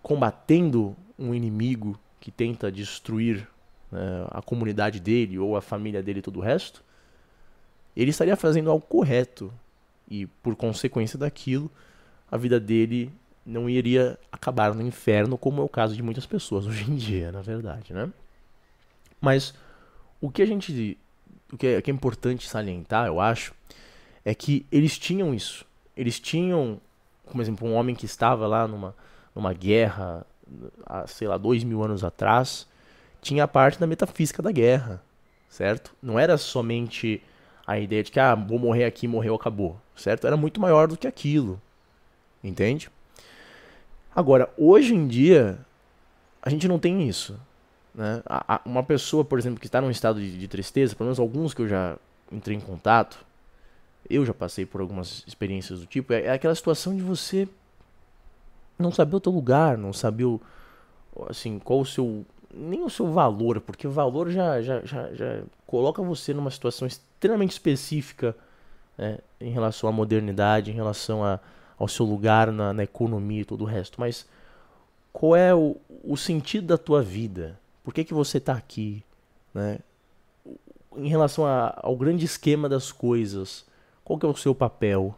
combatendo 0.00 0.96
um 1.18 1.34
inimigo 1.34 1.98
que 2.20 2.30
tenta 2.30 2.70
destruir 2.70 3.48
né, 3.92 4.26
a 4.30 4.42
comunidade 4.42 4.98
dele 4.98 5.38
ou 5.38 5.56
a 5.56 5.60
família 5.60 6.02
dele 6.02 6.18
e 6.18 6.22
todo 6.22 6.38
o 6.38 6.42
resto, 6.42 6.82
ele 7.94 8.10
estaria 8.10 8.36
fazendo 8.36 8.70
algo 8.70 8.84
correto. 8.84 9.52
E 10.10 10.26
por 10.42 10.56
consequência 10.56 11.18
daquilo, 11.18 11.70
a 12.30 12.36
vida 12.36 12.58
dele 12.58 13.12
não 13.46 13.68
iria 13.68 14.18
acabar 14.30 14.74
no 14.74 14.82
inferno, 14.82 15.38
como 15.38 15.60
é 15.60 15.64
o 15.64 15.68
caso 15.68 15.94
de 15.94 16.02
muitas 16.02 16.26
pessoas 16.26 16.66
hoje 16.66 16.90
em 16.90 16.96
dia, 16.96 17.30
na 17.30 17.40
verdade, 17.40 17.92
né? 17.92 18.10
Mas 19.20 19.54
o 20.20 20.30
que 20.30 20.42
a 20.42 20.46
gente 20.46 20.98
o 21.52 21.56
que 21.56 21.66
é, 21.66 21.82
que 21.82 21.90
é 21.90 21.94
importante 21.94 22.48
salientar, 22.48 23.06
eu 23.06 23.20
acho, 23.20 23.52
é 24.24 24.34
que 24.34 24.66
eles 24.72 24.98
tinham 24.98 25.34
isso. 25.34 25.66
Eles 25.96 26.18
tinham, 26.18 26.80
como 27.26 27.42
exemplo, 27.42 27.68
um 27.68 27.74
homem 27.74 27.94
que 27.94 28.06
estava 28.06 28.46
lá 28.46 28.66
numa, 28.66 28.94
numa 29.34 29.52
guerra, 29.52 30.26
há, 30.86 31.06
sei 31.06 31.28
lá, 31.28 31.36
dois 31.36 31.62
mil 31.62 31.82
anos 31.84 32.02
atrás, 32.02 32.66
tinha 33.22 33.44
a 33.44 33.48
parte 33.48 33.78
da 33.78 33.86
metafísica 33.86 34.42
da 34.42 34.50
guerra, 34.50 35.00
certo? 35.48 35.94
Não 36.02 36.18
era 36.18 36.36
somente 36.36 37.22
a 37.64 37.78
ideia 37.78 38.02
de 38.02 38.10
que, 38.10 38.18
ah, 38.18 38.34
vou 38.34 38.58
morrer 38.58 38.84
aqui, 38.84 39.06
morreu, 39.06 39.34
acabou, 39.34 39.80
certo? 39.96 40.26
Era 40.26 40.36
muito 40.36 40.60
maior 40.60 40.88
do 40.88 40.96
que 40.96 41.06
aquilo, 41.06 41.62
entende? 42.42 42.90
Agora, 44.14 44.52
hoje 44.58 44.92
em 44.92 45.06
dia, 45.06 45.58
a 46.42 46.50
gente 46.50 46.66
não 46.66 46.78
tem 46.78 47.08
isso. 47.08 47.38
Né? 47.94 48.22
Uma 48.64 48.82
pessoa, 48.82 49.24
por 49.24 49.38
exemplo, 49.38 49.60
que 49.60 49.66
está 49.66 49.80
num 49.80 49.90
estado 49.90 50.20
de, 50.20 50.36
de, 50.36 50.48
tristeza, 50.48 50.96
pelo 50.96 51.06
menos 51.06 51.20
alguns 51.20 51.54
que 51.54 51.62
eu 51.62 51.68
já 51.68 51.96
entrei 52.30 52.56
em 52.56 52.60
contato, 52.60 53.24
eu 54.10 54.26
já 54.26 54.34
passei 54.34 54.66
por 54.66 54.80
algumas 54.80 55.22
experiências 55.26 55.78
do 55.78 55.86
tipo, 55.86 56.12
é, 56.12 56.22
é 56.22 56.32
aquela 56.32 56.54
situação 56.54 56.96
de 56.96 57.02
você 57.02 57.48
não 58.78 58.90
saber 58.90 59.16
o 59.16 59.20
teu 59.20 59.32
lugar, 59.32 59.78
não 59.78 59.92
saber 59.92 60.24
o, 60.24 60.40
assim, 61.28 61.58
qual 61.60 61.80
o 61.80 61.86
seu 61.86 62.26
nem 62.52 62.84
o 62.84 62.90
seu 62.90 63.10
valor, 63.10 63.60
porque 63.60 63.86
o 63.86 63.90
valor 63.90 64.30
já, 64.30 64.60
já, 64.60 64.80
já, 64.84 65.12
já 65.14 65.42
coloca 65.66 66.02
você 66.02 66.34
numa 66.34 66.50
situação 66.50 66.86
extremamente 66.86 67.52
específica 67.52 68.36
né, 68.96 69.18
em 69.40 69.50
relação 69.50 69.88
à 69.88 69.92
modernidade, 69.92 70.70
em 70.70 70.74
relação 70.74 71.24
a, 71.24 71.40
ao 71.78 71.88
seu 71.88 72.04
lugar 72.04 72.52
na, 72.52 72.72
na 72.72 72.84
economia 72.84 73.40
e 73.40 73.44
todo 73.44 73.62
o 73.62 73.66
resto. 73.66 73.98
Mas 74.00 74.26
qual 75.12 75.34
é 75.34 75.54
o, 75.54 75.76
o 76.04 76.16
sentido 76.16 76.66
da 76.66 76.78
tua 76.78 77.02
vida? 77.02 77.58
Por 77.82 77.94
que, 77.94 78.04
que 78.04 78.14
você 78.14 78.38
está 78.38 78.52
aqui? 78.52 79.02
Né? 79.54 79.78
Em 80.96 81.08
relação 81.08 81.46
a, 81.46 81.78
ao 81.82 81.96
grande 81.96 82.24
esquema 82.24 82.68
das 82.68 82.92
coisas, 82.92 83.64
qual 84.04 84.18
que 84.18 84.26
é 84.26 84.28
o 84.28 84.36
seu 84.36 84.54
papel? 84.54 85.14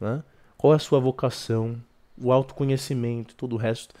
Né? 0.00 0.22
Qual 0.56 0.72
é 0.72 0.76
a 0.76 0.80
sua 0.80 0.98
vocação? 0.98 1.76
O 2.22 2.32
autoconhecimento, 2.32 3.34
todo 3.34 3.54
o 3.54 3.58
resto. 3.58 3.94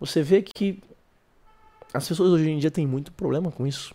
Você 0.00 0.22
vê 0.22 0.42
que 0.42 0.82
as 1.92 2.06
pessoas 2.06 2.30
hoje 2.30 2.50
em 2.50 2.58
dia 2.58 2.70
têm 2.70 2.86
muito 2.86 3.12
problema 3.12 3.50
com 3.50 3.66
isso. 3.66 3.94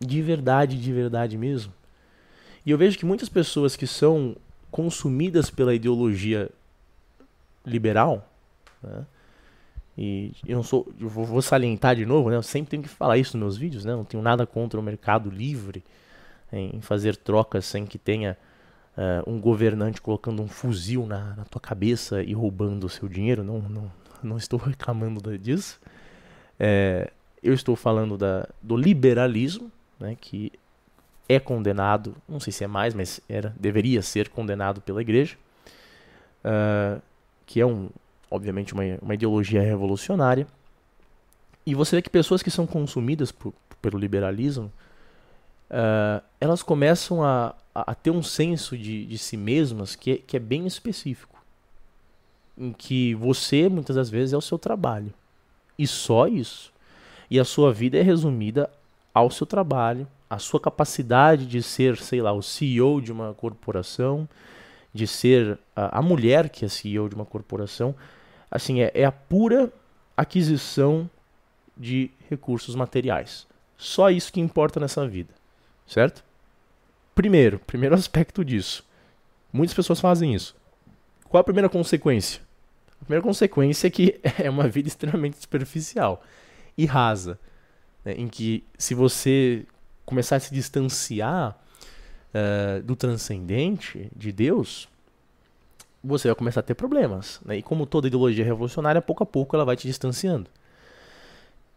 De 0.00 0.22
verdade, 0.22 0.80
de 0.80 0.92
verdade 0.92 1.36
mesmo. 1.36 1.72
E 2.64 2.70
eu 2.70 2.78
vejo 2.78 2.98
que 2.98 3.06
muitas 3.06 3.28
pessoas 3.28 3.76
que 3.76 3.86
são 3.86 4.36
consumidas 4.70 5.50
pela 5.50 5.74
ideologia 5.74 6.50
liberal, 7.64 8.28
né? 8.82 9.06
E 10.00 10.32
eu 10.46 10.56
não 10.56 10.62
sou, 10.62 10.86
eu 11.00 11.08
vou 11.08 11.42
salientar 11.42 11.96
de 11.96 12.06
novo, 12.06 12.30
né? 12.30 12.36
Eu 12.36 12.42
sempre 12.42 12.70
tenho 12.70 12.84
que 12.84 12.88
falar 12.88 13.18
isso 13.18 13.36
nos 13.36 13.42
meus 13.42 13.56
vídeos, 13.56 13.84
né? 13.84 13.92
Não 13.92 14.04
tenho 14.04 14.22
nada 14.22 14.46
contra 14.46 14.78
o 14.78 14.82
mercado 14.82 15.28
livre 15.28 15.82
em 16.52 16.80
fazer 16.80 17.16
trocas 17.16 17.66
sem 17.66 17.84
que 17.84 17.98
tenha 17.98 18.38
uh, 18.96 19.28
um 19.28 19.40
governante 19.40 20.00
colocando 20.00 20.40
um 20.40 20.46
fuzil 20.46 21.04
na, 21.04 21.34
na 21.34 21.44
tua 21.44 21.60
cabeça 21.60 22.22
e 22.22 22.32
roubando 22.32 22.84
o 22.84 22.88
seu 22.88 23.08
dinheiro. 23.08 23.42
Não, 23.42 23.60
não, 23.60 23.92
não 24.22 24.36
estou 24.36 24.58
reclamando 24.62 25.36
disso. 25.36 25.80
É, 26.58 27.10
eu 27.42 27.54
estou 27.54 27.76
falando 27.76 28.16
da, 28.16 28.48
do 28.62 28.76
liberalismo, 28.76 29.70
né, 29.98 30.16
que 30.20 30.52
é 31.28 31.38
condenado, 31.38 32.16
não 32.28 32.40
sei 32.40 32.52
se 32.52 32.64
é 32.64 32.66
mais, 32.66 32.94
mas 32.94 33.20
era, 33.28 33.54
deveria 33.58 34.00
ser 34.02 34.28
condenado 34.30 34.80
pela 34.80 35.02
igreja, 35.02 35.36
uh, 36.44 37.00
que 37.44 37.60
é 37.60 37.66
um, 37.66 37.90
obviamente 38.30 38.72
uma, 38.72 38.82
uma 39.02 39.14
ideologia 39.14 39.60
revolucionária. 39.60 40.46
E 41.66 41.74
você 41.74 41.96
vê 41.96 42.02
que 42.02 42.08
pessoas 42.08 42.42
que 42.42 42.50
são 42.50 42.66
consumidas 42.66 43.30
por, 43.30 43.52
pelo 43.82 43.98
liberalismo, 43.98 44.72
uh, 45.70 46.24
elas 46.40 46.62
começam 46.62 47.22
a, 47.22 47.54
a, 47.74 47.94
ter 47.94 48.10
um 48.10 48.22
senso 48.22 48.76
de, 48.76 49.04
de 49.04 49.18
si 49.18 49.36
mesmas 49.36 49.94
que, 49.94 50.12
é, 50.12 50.16
que 50.16 50.36
é 50.36 50.40
bem 50.40 50.66
específico. 50.66 51.36
Em 52.56 52.72
que 52.72 53.14
você, 53.14 53.68
muitas 53.68 53.96
das 53.96 54.08
vezes, 54.08 54.32
é 54.32 54.36
o 54.36 54.40
seu 54.40 54.58
trabalho. 54.58 55.12
E 55.78 55.86
só 55.86 56.26
isso. 56.26 56.72
E 57.30 57.38
a 57.38 57.44
sua 57.44 57.72
vida 57.72 57.96
é 57.96 58.02
resumida 58.02 58.70
ao 59.14 59.30
seu 59.30 59.46
trabalho, 59.46 60.06
à 60.28 60.38
sua 60.38 60.60
capacidade 60.60 61.46
de 61.46 61.62
ser, 61.62 61.96
sei 61.98 62.20
lá, 62.20 62.32
o 62.32 62.42
CEO 62.42 63.00
de 63.00 63.12
uma 63.12 63.34
corporação, 63.34 64.28
de 64.92 65.06
ser 65.06 65.58
a, 65.76 65.98
a 65.98 66.02
mulher 66.02 66.48
que 66.48 66.64
é 66.64 66.68
CEO 66.68 67.08
de 67.08 67.14
uma 67.14 67.24
corporação. 67.24 67.94
Assim, 68.50 68.80
é, 68.80 68.90
é 68.94 69.04
a 69.04 69.12
pura 69.12 69.72
aquisição 70.16 71.08
de 71.76 72.10
recursos 72.28 72.74
materiais. 72.74 73.46
Só 73.76 74.10
isso 74.10 74.32
que 74.32 74.40
importa 74.40 74.80
nessa 74.80 75.06
vida, 75.06 75.32
certo? 75.86 76.24
Primeiro, 77.14 77.60
primeiro 77.60 77.94
aspecto 77.96 78.44
disso. 78.44 78.84
Muitas 79.52 79.74
pessoas 79.74 80.00
fazem 80.00 80.34
isso. 80.34 80.56
Qual 81.28 81.40
a 81.40 81.44
primeira 81.44 81.68
consequência? 81.68 82.40
A 83.00 83.04
primeira 83.04 83.22
consequência 83.22 83.86
é 83.86 83.90
que 83.90 84.20
é 84.38 84.50
uma 84.50 84.68
vida 84.68 84.88
extremamente 84.88 85.38
superficial 85.38 86.22
e 86.76 86.86
rasa, 86.86 87.38
né, 88.04 88.14
em 88.14 88.28
que 88.28 88.64
se 88.76 88.94
você 88.94 89.66
começar 90.04 90.36
a 90.36 90.40
se 90.40 90.52
distanciar 90.52 91.58
uh, 92.34 92.82
do 92.82 92.96
transcendente, 92.96 94.10
de 94.14 94.32
Deus, 94.32 94.88
você 96.02 96.28
vai 96.28 96.34
começar 96.34 96.60
a 96.60 96.62
ter 96.62 96.74
problemas. 96.74 97.40
Né? 97.44 97.58
E 97.58 97.62
como 97.62 97.86
toda 97.86 98.06
ideologia 98.06 98.44
revolucionária, 98.44 99.02
pouco 99.02 99.22
a 99.22 99.26
pouco 99.26 99.54
ela 99.56 99.64
vai 99.64 99.76
te 99.76 99.86
distanciando. 99.86 100.48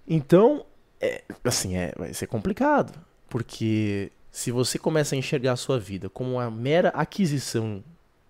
Então, 0.08 0.66
é, 1.00 1.24
assim, 1.44 1.76
é, 1.76 1.94
vai 1.98 2.14
ser 2.14 2.28
complicado. 2.28 2.98
Porque 3.28 4.12
se 4.32 4.52
você 4.52 4.78
começa 4.78 5.16
a 5.16 5.18
enxergar 5.18 5.54
a 5.54 5.58
sua 5.58 5.80
vida 5.80 6.10
como 6.10 6.34
uma 6.34 6.52
mera 6.52 6.90
aquisição 6.90 7.84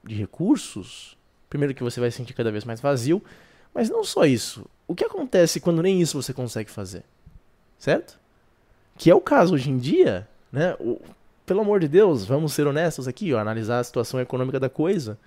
de 0.03 0.15
recursos, 0.15 1.17
Primeiro 1.51 1.75
que 1.75 1.83
você 1.83 1.99
vai 1.99 2.09
se 2.09 2.15
sentir 2.15 2.33
cada 2.33 2.49
vez 2.49 2.63
mais 2.63 2.79
vazio, 2.79 3.21
mas 3.75 3.89
não 3.89 4.05
só 4.05 4.23
isso. 4.23 4.65
O 4.87 4.95
que 4.95 5.03
acontece 5.03 5.59
quando 5.59 5.83
nem 5.83 6.01
isso 6.01 6.19
você 6.19 6.33
consegue 6.33 6.71
fazer? 6.71 7.03
Certo? 7.77 8.17
Que 8.97 9.11
é 9.11 9.15
o 9.15 9.19
caso 9.19 9.53
hoje 9.55 9.69
em 9.69 9.77
dia, 9.77 10.25
né? 10.49 10.77
O, 10.79 11.01
pelo 11.45 11.59
amor 11.59 11.81
de 11.81 11.89
Deus, 11.89 12.23
vamos 12.23 12.53
ser 12.53 12.65
honestos 12.65 13.05
aqui, 13.05 13.33
ó, 13.33 13.37
analisar 13.37 13.79
a 13.79 13.83
situação 13.83 14.17
econômica 14.21 14.61
da 14.61 14.69
coisa. 14.69 15.19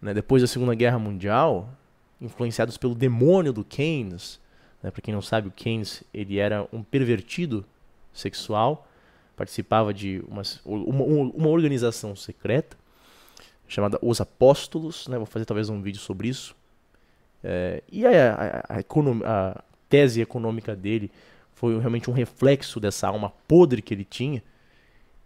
Né? 0.00 0.12
Depois 0.12 0.42
da 0.42 0.48
Segunda 0.48 0.74
Guerra 0.74 0.98
Mundial, 0.98 1.68
influenciados 2.20 2.76
pelo 2.76 2.96
demônio 2.96 3.52
do 3.52 3.62
Keynes, 3.62 4.40
né? 4.82 4.90
para 4.90 5.00
quem 5.00 5.14
não 5.14 5.22
sabe, 5.22 5.46
o 5.46 5.52
Keynes 5.52 6.02
ele 6.12 6.38
era 6.38 6.66
um 6.72 6.82
pervertido 6.82 7.64
sexual, 8.12 8.88
participava 9.36 9.94
de 9.94 10.24
uma, 10.26 10.42
uma, 10.64 11.04
uma 11.04 11.48
organização 11.48 12.16
secreta 12.16 12.81
chamada 13.68 13.98
Os 14.02 14.20
Apóstolos, 14.20 15.08
né? 15.08 15.16
vou 15.16 15.26
fazer 15.26 15.44
talvez 15.44 15.68
um 15.68 15.80
vídeo 15.80 16.00
sobre 16.00 16.28
isso. 16.28 16.54
É, 17.42 17.82
e 17.90 18.06
a, 18.06 18.10
a, 18.68 18.78
a, 18.78 18.80
a, 18.80 19.64
tese 19.88 20.20
econômica 20.20 20.76
dele 20.76 21.10
foi 21.54 21.78
realmente 21.78 22.08
um 22.08 22.12
reflexo 22.12 22.78
dessa 22.80 23.08
alma 23.08 23.32
podre 23.46 23.82
que 23.82 23.92
ele 23.92 24.04
tinha 24.04 24.42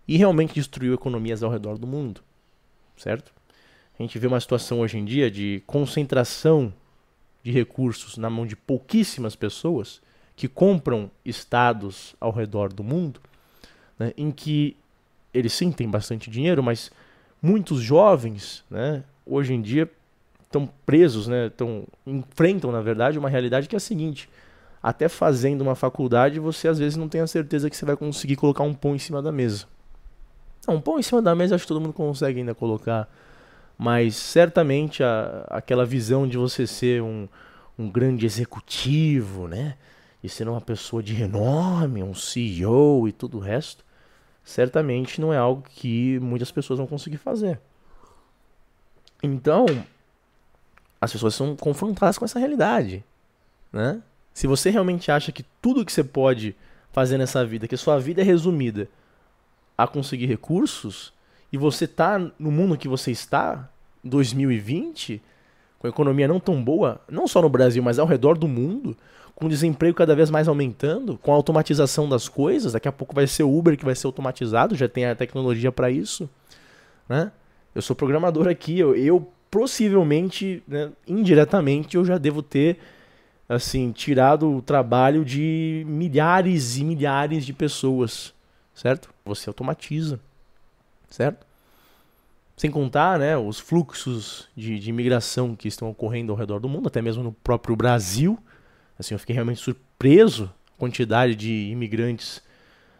e 0.08 0.16
realmente 0.16 0.54
destruiu 0.54 0.94
economias 0.94 1.42
ao 1.42 1.50
redor 1.50 1.78
do 1.78 1.86
mundo, 1.86 2.20
certo? 2.96 3.32
A 3.98 4.02
gente 4.02 4.18
vê 4.18 4.26
uma 4.26 4.40
situação 4.40 4.80
hoje 4.80 4.98
em 4.98 5.04
dia 5.04 5.30
de 5.30 5.62
concentração 5.66 6.72
de 7.42 7.50
recursos 7.50 8.16
na 8.16 8.28
mão 8.28 8.46
de 8.46 8.56
pouquíssimas 8.56 9.34
pessoas 9.34 10.00
que 10.34 10.48
compram 10.48 11.10
estados 11.24 12.14
ao 12.20 12.30
redor 12.30 12.72
do 12.72 12.84
mundo, 12.84 13.20
né, 13.98 14.12
em 14.16 14.30
que 14.30 14.76
eles 15.32 15.52
sim 15.52 15.72
têm 15.72 15.88
bastante 15.88 16.30
dinheiro, 16.30 16.62
mas 16.62 16.90
muitos 17.40 17.80
jovens, 17.80 18.64
né, 18.70 19.02
hoje 19.24 19.54
em 19.54 19.62
dia 19.62 19.90
estão 20.42 20.68
presos, 20.84 21.26
né, 21.26 21.50
tão, 21.56 21.84
enfrentam 22.06 22.70
na 22.70 22.80
verdade 22.80 23.18
uma 23.18 23.28
realidade 23.28 23.68
que 23.68 23.76
é 23.76 23.78
a 23.78 23.80
seguinte: 23.80 24.28
até 24.82 25.08
fazendo 25.08 25.60
uma 25.62 25.74
faculdade 25.74 26.38
você 26.38 26.68
às 26.68 26.78
vezes 26.78 26.96
não 26.96 27.08
tem 27.08 27.20
a 27.20 27.26
certeza 27.26 27.68
que 27.68 27.76
você 27.76 27.84
vai 27.84 27.96
conseguir 27.96 28.36
colocar 28.36 28.62
um 28.62 28.74
pão 28.74 28.94
em 28.94 28.98
cima 28.98 29.20
da 29.20 29.32
mesa. 29.32 29.66
Um 30.68 30.80
pão 30.80 30.98
em 30.98 31.02
cima 31.02 31.22
da 31.22 31.34
mesa 31.34 31.54
acho 31.54 31.64
que 31.64 31.68
todo 31.68 31.80
mundo 31.80 31.92
consegue 31.92 32.40
ainda 32.40 32.54
colocar, 32.54 33.08
mas 33.78 34.16
certamente 34.16 35.02
a, 35.02 35.46
aquela 35.48 35.84
visão 35.84 36.26
de 36.26 36.36
você 36.36 36.66
ser 36.66 37.02
um, 37.02 37.28
um 37.78 37.88
grande 37.88 38.26
executivo, 38.26 39.46
né? 39.46 39.76
e 40.26 40.28
ser 40.28 40.48
uma 40.48 40.60
pessoa 40.60 41.02
de 41.02 41.14
renome, 41.14 42.02
um 42.02 42.12
CEO 42.12 43.06
e 43.08 43.12
tudo 43.12 43.38
o 43.38 43.40
resto, 43.40 43.84
certamente 44.46 45.20
não 45.20 45.34
é 45.34 45.36
algo 45.36 45.62
que 45.68 46.20
muitas 46.20 46.52
pessoas 46.52 46.78
vão 46.78 46.86
conseguir 46.86 47.16
fazer. 47.16 47.60
Então, 49.20 49.66
as 51.00 51.12
pessoas 51.12 51.34
são 51.34 51.56
confrontadas 51.56 52.16
com 52.16 52.24
essa 52.24 52.38
realidade, 52.38 53.04
né? 53.72 54.00
Se 54.32 54.46
você 54.46 54.70
realmente 54.70 55.10
acha 55.10 55.32
que 55.32 55.42
tudo 55.60 55.84
que 55.84 55.92
você 55.92 56.04
pode 56.04 56.54
fazer 56.92 57.18
nessa 57.18 57.44
vida, 57.44 57.66
que 57.66 57.76
sua 57.76 57.98
vida 57.98 58.20
é 58.20 58.24
resumida 58.24 58.88
a 59.76 59.86
conseguir 59.86 60.26
recursos, 60.26 61.12
e 61.52 61.58
você 61.58 61.84
está 61.84 62.16
no 62.38 62.52
mundo 62.52 62.78
que 62.78 62.86
você 62.86 63.10
está, 63.10 63.68
2020, 64.04 65.20
com 65.80 65.88
a 65.88 65.90
economia 65.90 66.28
não 66.28 66.38
tão 66.38 66.62
boa, 66.62 67.00
não 67.10 67.26
só 67.26 67.42
no 67.42 67.48
Brasil, 67.48 67.82
mas 67.82 67.98
ao 67.98 68.06
redor 68.06 68.38
do 68.38 68.46
mundo, 68.46 68.96
com 69.36 69.44
o 69.44 69.48
desemprego 69.50 69.94
cada 69.94 70.16
vez 70.16 70.30
mais 70.30 70.48
aumentando, 70.48 71.18
com 71.18 71.30
a 71.30 71.34
automatização 71.34 72.08
das 72.08 72.26
coisas, 72.26 72.72
daqui 72.72 72.88
a 72.88 72.92
pouco 72.92 73.14
vai 73.14 73.26
ser 73.26 73.42
o 73.42 73.54
Uber 73.54 73.76
que 73.76 73.84
vai 73.84 73.94
ser 73.94 74.06
automatizado, 74.06 74.74
já 74.74 74.88
tem 74.88 75.04
a 75.04 75.14
tecnologia 75.14 75.70
para 75.70 75.90
isso, 75.90 76.28
né? 77.06 77.30
Eu 77.74 77.82
sou 77.82 77.94
programador 77.94 78.48
aqui, 78.48 78.78
eu, 78.78 78.96
eu 78.96 79.30
possivelmente, 79.50 80.62
né, 80.66 80.90
indiretamente, 81.06 81.96
eu 81.96 82.04
já 82.04 82.16
devo 82.16 82.42
ter 82.42 82.78
assim 83.46 83.92
tirado 83.92 84.50
o 84.56 84.62
trabalho 84.62 85.22
de 85.22 85.84
milhares 85.86 86.78
e 86.78 86.84
milhares 86.84 87.44
de 87.44 87.52
pessoas, 87.52 88.32
certo? 88.74 89.10
Você 89.26 89.50
automatiza, 89.50 90.18
certo? 91.10 91.46
Sem 92.56 92.70
contar 92.70 93.18
né, 93.18 93.36
os 93.36 93.60
fluxos 93.60 94.48
de, 94.56 94.78
de 94.78 94.88
imigração 94.88 95.54
que 95.54 95.68
estão 95.68 95.90
ocorrendo 95.90 96.32
ao 96.32 96.38
redor 96.38 96.58
do 96.58 96.70
mundo, 96.70 96.88
até 96.88 97.02
mesmo 97.02 97.22
no 97.22 97.32
próprio 97.32 97.76
Brasil, 97.76 98.38
Assim, 98.98 99.14
eu 99.14 99.18
fiquei 99.18 99.34
realmente 99.34 99.60
surpreso 99.60 100.52
a 100.74 100.78
quantidade 100.78 101.34
de 101.34 101.70
imigrantes 101.70 102.38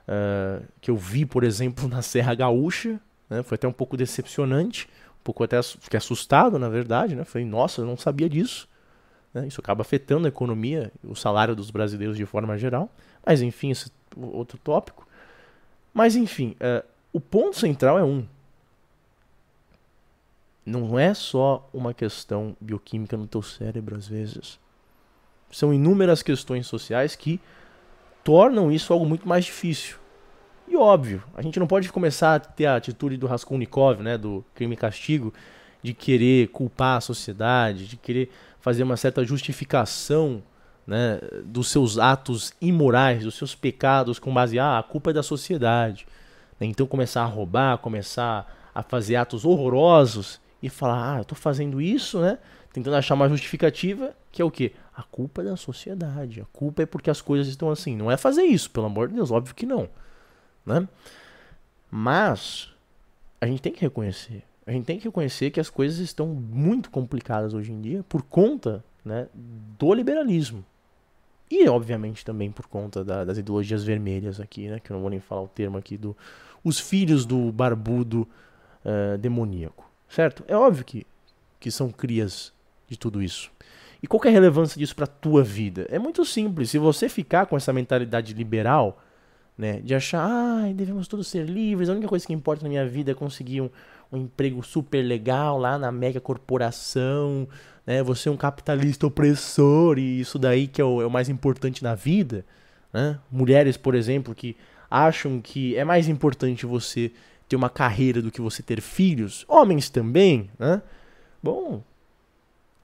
uh, 0.06 0.64
que 0.80 0.90
eu 0.90 0.96
vi, 0.96 1.24
por 1.24 1.44
exemplo, 1.44 1.88
na 1.88 2.02
Serra 2.02 2.35
Gaúcha. 2.35 3.00
Né? 3.28 3.42
Foi 3.42 3.56
até 3.56 3.66
um 3.66 3.72
pouco 3.72 3.96
decepcionante, 3.96 4.88
um 5.20 5.24
pouco 5.24 5.42
até 5.42 5.62
fiquei 5.62 5.98
assustado, 5.98 6.59
na 6.59 6.68
verdade. 6.68 7.14
Né? 7.14 7.24
Falei, 7.24 7.46
nossa, 7.46 7.80
eu 7.80 7.87
não 7.87 7.96
sabia 7.96 8.28
disso. 8.28 8.68
Né? 9.32 9.46
Isso 9.46 9.61
acaba 9.61 9.82
afetando 9.82 10.26
a 10.26 10.28
economia, 10.28 10.92
o 11.04 11.14
salário 11.14 11.54
dos 11.54 11.70
brasileiros 11.70 12.16
de 12.16 12.24
forma 12.26 12.56
geral. 12.56 12.90
Mas 13.24 13.42
enfim, 13.42 13.70
esse 13.70 13.88
é 13.88 13.90
outro 14.20 14.59
tópico. 14.59 15.06
Mas 15.92 16.14
enfim, 16.14 16.56
uh, 16.61 16.87
o 17.12 17.20
ponto 17.20 17.59
central 17.59 17.98
é 17.98 18.04
um. 18.04 18.26
Não 20.64 20.98
é 20.98 21.14
só 21.14 21.68
uma 21.72 21.94
questão 21.94 22.56
bioquímica 22.61 23.16
no 23.16 23.26
teu 23.26 23.40
cérebro, 23.40 23.96
às 23.96 24.09
vezes. 24.09 24.59
São 25.50 25.72
inúmeras 25.72 26.22
questões 26.22 26.66
sociais 26.66 27.14
que 27.16 27.40
tornam 28.24 28.72
isso 28.72 28.92
algo 28.92 29.06
muito 29.06 29.28
mais 29.28 29.44
difícil. 29.44 29.96
E 30.68 30.76
óbvio, 30.76 31.22
a 31.35 31.42
gente 31.42 31.61
não 31.61 31.66
pode 31.66 31.88
começar 31.90 32.35
a 32.35 32.40
ter 32.40 32.66
a 32.66 32.76
atitude 32.76 33.16
do 33.16 33.26
Raskolnikov, 33.26 34.02
né, 34.02 34.18
do 34.18 34.44
crime 34.54 34.74
e 34.74 34.76
castigo, 34.76 35.32
de 35.82 35.94
querer 35.94 36.48
culpar 36.48 36.96
a 36.96 37.00
sociedade, 37.00 37.87
de 37.87 37.96
querer 37.96 38.30
fazer 38.61 38.82
uma 38.82 38.96
certa 38.96 39.24
justificação 39.24 40.42
né, 40.85 41.20
dos 41.44 41.68
seus 41.68 41.98
atos 41.98 42.52
imorais, 42.61 43.22
dos 43.22 43.37
seus 43.37 43.54
pecados, 43.54 44.18
com 44.18 44.35
base, 44.35 44.59
ah, 44.59 44.78
a 44.78 44.82
culpa 44.82 45.11
é 45.11 45.12
da 45.12 45.22
sociedade. 45.22 46.06
Né? 46.59 46.66
Então 46.66 46.87
começar 46.87 47.22
a 47.22 47.26
roubar, 47.26 47.78
começar 47.78 48.70
a 48.74 48.82
fazer 48.82 49.16
atos 49.16 49.44
horrorosos 49.44 50.40
e 50.62 50.68
falar, 50.68 51.14
ah, 51.14 51.18
eu 51.18 51.22
estou 51.22 51.38
fazendo 51.38 51.80
isso, 51.80 52.20
né, 52.20 52.38
tentando 52.72 52.96
achar 52.96 53.14
uma 53.14 53.28
justificativa, 53.28 54.14
que 54.32 54.42
é 54.42 54.44
o 54.44 54.50
quê? 54.50 54.72
A 54.96 55.02
culpa 55.02 55.42
é 55.42 55.44
da 55.44 55.56
sociedade. 55.56 56.40
A 56.40 56.46
culpa 56.46 56.82
é 56.82 56.87
porque 56.87 57.11
as 57.11 57.20
coisas 57.20 57.48
estão 57.48 57.70
assim. 57.70 57.94
Não 57.94 58.11
é 58.11 58.16
fazer 58.16 58.44
isso, 58.44 58.70
pelo 58.70 58.87
amor 58.87 59.09
de 59.09 59.14
Deus, 59.14 59.30
óbvio 59.30 59.54
que 59.54 59.66
não. 59.66 59.88
Né? 60.64 60.88
Mas 61.90 62.72
a 63.38 63.46
gente 63.46 63.61
tem 63.61 63.72
que 63.72 63.82
reconhecer. 63.82 64.42
A 64.66 64.72
gente 64.72 64.87
tem 64.87 64.98
que 64.98 65.04
reconhecer 65.04 65.50
que 65.50 65.61
as 65.61 65.68
coisas 65.68 65.98
estão 65.98 66.26
muito 66.28 66.90
complicadas 66.90 67.52
hoje 67.52 67.72
em 67.72 67.80
dia 67.80 68.02
por 68.09 68.22
conta 68.22 68.82
né, 69.04 69.28
do 69.35 69.92
liberalismo. 69.92 70.64
E, 71.50 71.68
obviamente, 71.68 72.24
também 72.24 72.50
por 72.50 72.66
conta 72.66 73.04
da, 73.04 73.24
das 73.24 73.38
ideologias 73.38 73.85
vermelhas 73.85 74.40
aqui, 74.40 74.68
né? 74.68 74.80
Que 74.80 74.90
eu 74.90 74.94
não 74.94 75.02
vou 75.02 75.11
nem 75.11 75.20
falar 75.20 75.42
o 75.42 75.48
termo 75.48 75.78
aqui 75.78 75.96
do. 75.96 76.16
Os 76.64 76.80
filhos 76.80 77.24
do 77.24 77.52
barbudo 77.52 78.26
uh, 78.85 79.16
demoníaco. 79.18 79.88
Certo? 80.09 80.42
É 80.48 80.56
óbvio 80.56 80.85
que, 80.85 81.06
que 81.61 81.70
são 81.70 81.90
crias 81.90 82.52
de 82.88 82.98
tudo 82.98 83.22
isso. 83.22 83.52
E 84.02 84.06
qual 84.06 84.20
é 84.24 84.28
a 84.28 84.32
relevância 84.32 84.78
disso 84.78 84.94
para 84.94 85.06
tua 85.06 85.42
vida? 85.42 85.87
É 85.90 85.98
muito 85.98 86.24
simples. 86.24 86.70
Se 86.70 86.78
você 86.78 87.09
ficar 87.09 87.46
com 87.46 87.56
essa 87.56 87.72
mentalidade 87.72 88.35
liberal, 88.35 89.02
né, 89.56 89.80
de 89.80 89.94
achar, 89.94 90.28
ah, 90.28 90.72
devemos 90.74 91.09
todos 91.09 91.26
ser 91.26 91.46
livres, 91.46 91.88
a 91.88 91.92
única 91.92 92.09
coisa 92.09 92.26
que 92.26 92.32
importa 92.32 92.62
na 92.62 92.68
minha 92.68 92.87
vida 92.87 93.12
é 93.12 93.14
conseguir 93.14 93.62
um, 93.62 93.70
um 94.12 94.18
emprego 94.18 94.62
super 94.62 95.02
legal 95.02 95.59
lá 95.59 95.78
na 95.78 95.90
mega 95.90 96.20
corporação, 96.20 97.48
né, 97.87 98.02
você 98.02 98.28
é 98.28 98.32
um 98.32 98.37
capitalista 98.37 99.06
opressor 99.06 99.98
e 99.98 100.20
isso 100.20 100.38
daí 100.38 100.66
que 100.66 100.80
é 100.80 100.85
o, 100.85 101.00
é 101.00 101.06
o 101.06 101.11
mais 101.11 101.28
importante 101.28 101.82
na 101.82 101.94
vida. 101.94 102.44
Né? 102.92 103.18
Mulheres, 103.30 103.76
por 103.76 103.94
exemplo, 103.94 104.35
que 104.35 104.56
acham 104.90 105.40
que 105.40 105.76
é 105.76 105.85
mais 105.85 106.09
importante 106.09 106.66
você 106.66 107.12
ter 107.48 107.56
uma 107.56 107.70
carreira 107.70 108.20
do 108.20 108.30
que 108.30 108.40
você 108.40 108.62
ter 108.62 108.80
filhos. 108.80 109.44
Homens 109.48 109.88
também, 109.88 110.50
né? 110.59 110.82
Bom, 111.42 111.82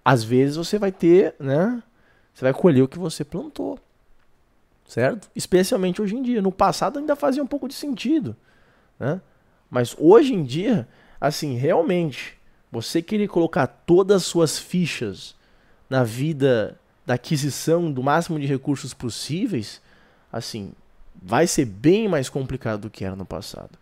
às 0.05 0.25
vezes 0.25 0.57
você 0.57 0.79
vai 0.79 0.91
ter, 0.91 1.35
né? 1.39 1.83
Você 2.35 2.45
vai 2.45 2.53
colher 2.53 2.83
o 2.83 2.89
que 2.89 2.99
você 2.99 3.25
plantou. 3.25 3.79
Certo? 4.87 5.31
Especialmente 5.35 6.03
hoje 6.03 6.17
em 6.17 6.23
dia. 6.23 6.43
No 6.43 6.53
passado 6.53 6.99
ainda 6.99 7.17
fazia 7.17 7.43
um 7.43 7.47
pouco 7.47 7.69
de 7.69 7.75
sentido, 7.75 8.37
né? 8.99 9.21
Mas 9.71 9.97
hoje 9.99 10.35
em 10.35 10.45
dia, 10.45 10.87
assim, 11.21 11.57
realmente, 11.57 12.37
você 12.71 13.01
querer 13.01 13.29
colocar 13.29 13.67
todas 13.67 14.19
as 14.19 14.25
suas 14.25 14.59
fichas 14.59 15.35
na 15.89 16.05
vida 16.05 16.79
da 17.07 17.15
aquisição 17.15 17.91
do 17.91 18.03
máximo 18.03 18.39
de 18.39 18.47
recursos 18.47 18.93
possíveis, 18.93 19.81
assim, 20.31 20.73
vai 21.15 21.47
ser 21.47 21.65
bem 21.65 22.09
mais 22.09 22.29
complicado 22.29 22.83
do 22.83 22.91
que 22.91 23.05
era 23.05 23.17
no 23.17 23.25
passado. 23.25 23.79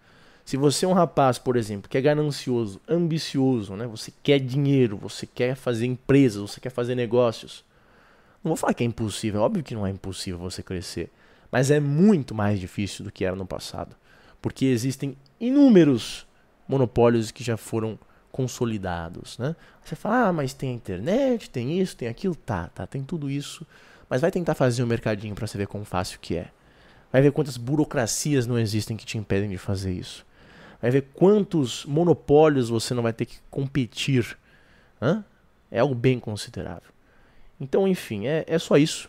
Se 0.50 0.56
você 0.56 0.84
é 0.84 0.88
um 0.88 0.92
rapaz, 0.92 1.38
por 1.38 1.54
exemplo, 1.54 1.88
que 1.88 1.96
é 1.96 2.00
ganancioso, 2.00 2.80
ambicioso, 2.88 3.76
né? 3.76 3.86
Você 3.86 4.12
quer 4.20 4.40
dinheiro, 4.40 4.96
você 4.96 5.24
quer 5.24 5.54
fazer 5.54 5.86
empresas, 5.86 6.42
você 6.42 6.58
quer 6.58 6.70
fazer 6.70 6.96
negócios. 6.96 7.64
Não 8.42 8.48
vou 8.48 8.56
falar 8.56 8.74
que 8.74 8.82
é 8.82 8.86
impossível, 8.88 9.42
é 9.42 9.44
óbvio 9.44 9.62
que 9.62 9.76
não 9.76 9.86
é 9.86 9.90
impossível 9.90 10.40
você 10.40 10.60
crescer, 10.60 11.08
mas 11.52 11.70
é 11.70 11.78
muito 11.78 12.34
mais 12.34 12.58
difícil 12.58 13.04
do 13.04 13.12
que 13.12 13.24
era 13.24 13.36
no 13.36 13.46
passado, 13.46 13.94
porque 14.42 14.64
existem 14.64 15.16
inúmeros 15.38 16.26
monopólios 16.66 17.30
que 17.30 17.44
já 17.44 17.56
foram 17.56 17.96
consolidados, 18.32 19.38
né? 19.38 19.54
Você 19.84 19.94
fala: 19.94 20.30
"Ah, 20.30 20.32
mas 20.32 20.52
tem 20.52 20.70
a 20.70 20.74
internet, 20.74 21.48
tem 21.48 21.80
isso, 21.80 21.96
tem 21.96 22.08
aquilo". 22.08 22.34
Tá, 22.34 22.66
tá, 22.74 22.88
tem 22.88 23.04
tudo 23.04 23.30
isso, 23.30 23.64
mas 24.08 24.20
vai 24.20 24.32
tentar 24.32 24.56
fazer 24.56 24.82
um 24.82 24.86
mercadinho 24.88 25.36
para 25.36 25.46
você 25.46 25.56
ver 25.56 25.68
quão 25.68 25.84
fácil 25.84 26.18
que 26.18 26.34
é. 26.34 26.48
Vai 27.12 27.22
ver 27.22 27.30
quantas 27.30 27.56
burocracias 27.56 28.48
não 28.48 28.58
existem 28.58 28.96
que 28.96 29.06
te 29.06 29.16
impedem 29.16 29.48
de 29.48 29.56
fazer 29.56 29.92
isso 29.92 30.28
vai 30.80 30.90
ver 30.90 31.08
quantos 31.14 31.84
monopólios 31.84 32.68
você 32.68 32.94
não 32.94 33.02
vai 33.02 33.12
ter 33.12 33.26
que 33.26 33.38
competir. 33.50 34.36
Hã? 35.00 35.24
É 35.70 35.80
algo 35.80 35.94
bem 35.94 36.18
considerável. 36.18 36.90
Então, 37.60 37.86
enfim, 37.86 38.26
é, 38.26 38.44
é 38.46 38.58
só 38.58 38.76
isso. 38.76 39.08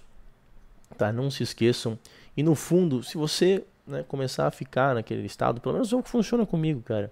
Tá? 0.98 1.12
Não 1.12 1.32
se 1.32 1.44
esqueçam. 1.44 1.98
E 2.36 2.44
no 2.44 2.56
fundo, 2.56 3.04
se 3.04 3.18
você 3.18 3.64
né, 3.88 4.04
começar 4.08 4.48
a 4.48 4.52
ficar 4.52 4.96
naquele 4.96 5.26
estado, 5.26 5.62
pelo 5.62 5.74
menos 5.74 5.92
é 5.92 5.96
o 5.96 6.04
que 6.04 6.10
funciona 6.10 6.46
comigo, 6.46 6.82
cara. 6.82 7.12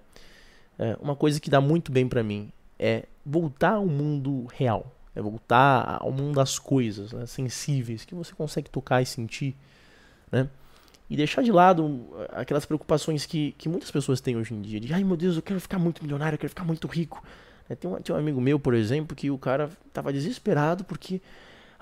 É, 0.77 0.97
uma 1.01 1.15
coisa 1.15 1.39
que 1.39 1.49
dá 1.49 1.59
muito 1.59 1.91
bem 1.91 2.07
para 2.07 2.23
mim 2.23 2.51
é 2.77 3.03
voltar 3.25 3.73
ao 3.73 3.85
mundo 3.85 4.47
real. 4.53 4.95
É 5.15 5.21
voltar 5.21 5.97
ao 5.99 6.11
mundo 6.11 6.35
das 6.35 6.57
coisas 6.59 7.11
né, 7.11 7.25
sensíveis 7.25 8.05
que 8.05 8.15
você 8.15 8.33
consegue 8.33 8.69
tocar 8.69 9.01
e 9.01 9.05
sentir. 9.05 9.55
Né? 10.31 10.47
E 11.09 11.17
deixar 11.17 11.41
de 11.41 11.51
lado 11.51 12.07
aquelas 12.29 12.65
preocupações 12.65 13.25
que, 13.25 13.53
que 13.57 13.67
muitas 13.67 13.89
pessoas 13.89 14.21
têm 14.21 14.37
hoje 14.37 14.53
em 14.53 14.61
dia, 14.61 14.79
de 14.79 14.93
ai 14.93 15.03
meu 15.03 15.17
Deus, 15.17 15.35
eu 15.35 15.41
quero 15.41 15.59
ficar 15.59 15.79
muito 15.79 16.03
milionário, 16.03 16.35
eu 16.35 16.39
quero 16.39 16.49
ficar 16.49 16.63
muito 16.63 16.87
rico. 16.87 17.23
É, 17.67 17.75
tem, 17.75 17.89
um, 17.89 17.95
tem 18.01 18.15
um 18.15 18.17
amigo 18.17 18.39
meu, 18.41 18.59
por 18.59 18.73
exemplo, 18.73 19.15
que 19.15 19.29
o 19.29 19.37
cara 19.37 19.69
tava 19.93 20.11
desesperado 20.13 20.83
porque. 20.83 21.21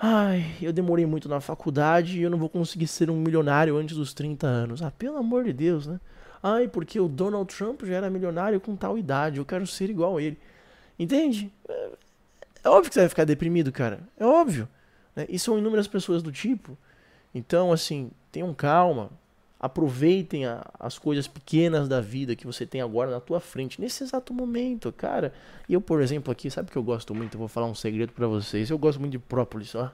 Ai, 0.00 0.54
eu 0.62 0.72
demorei 0.72 1.04
muito 1.06 1.28
na 1.28 1.40
faculdade 1.40 2.20
e 2.20 2.22
eu 2.22 2.30
não 2.30 2.38
vou 2.38 2.48
conseguir 2.48 2.86
ser 2.86 3.10
um 3.10 3.16
milionário 3.16 3.76
antes 3.76 3.96
dos 3.96 4.14
30 4.14 4.46
anos. 4.46 4.80
Ah, 4.80 4.92
pelo 4.92 5.16
amor 5.16 5.42
de 5.42 5.52
Deus, 5.52 5.88
né? 5.88 5.98
Ai, 6.40 6.68
porque 6.68 7.00
o 7.00 7.08
Donald 7.08 7.52
Trump 7.52 7.82
já 7.82 7.96
era 7.96 8.08
milionário 8.08 8.60
com 8.60 8.76
tal 8.76 8.96
idade, 8.96 9.38
eu 9.38 9.44
quero 9.44 9.66
ser 9.66 9.90
igual 9.90 10.16
a 10.16 10.22
ele. 10.22 10.38
Entende? 10.96 11.52
É, 11.68 11.90
é 12.64 12.68
óbvio 12.68 12.90
que 12.90 12.94
você 12.94 13.00
vai 13.00 13.08
ficar 13.08 13.24
deprimido, 13.24 13.72
cara. 13.72 14.00
É 14.16 14.24
óbvio. 14.24 14.68
Né? 15.16 15.26
E 15.28 15.38
são 15.38 15.58
inúmeras 15.58 15.88
pessoas 15.88 16.22
do 16.22 16.30
tipo. 16.30 16.78
Então, 17.34 17.72
assim, 17.72 18.10
tenham 18.38 18.54
calma, 18.54 19.10
aproveitem 19.58 20.46
a, 20.46 20.64
as 20.78 20.96
coisas 20.96 21.26
pequenas 21.26 21.88
da 21.88 22.00
vida 22.00 22.36
que 22.36 22.46
você 22.46 22.64
tem 22.64 22.80
agora 22.80 23.10
na 23.10 23.18
tua 23.18 23.40
frente, 23.40 23.80
nesse 23.80 24.04
exato 24.04 24.32
momento, 24.32 24.92
cara. 24.92 25.32
Eu, 25.68 25.80
por 25.80 26.00
exemplo, 26.00 26.30
aqui, 26.30 26.48
sabe 26.48 26.70
que 26.70 26.78
eu 26.78 26.82
gosto 26.82 27.12
muito? 27.14 27.34
Eu 27.34 27.40
vou 27.40 27.48
falar 27.48 27.66
um 27.66 27.74
segredo 27.74 28.12
para 28.12 28.28
vocês. 28.28 28.70
Eu 28.70 28.78
gosto 28.78 29.00
muito 29.00 29.12
de 29.12 29.18
própolis, 29.18 29.74
ó. 29.74 29.90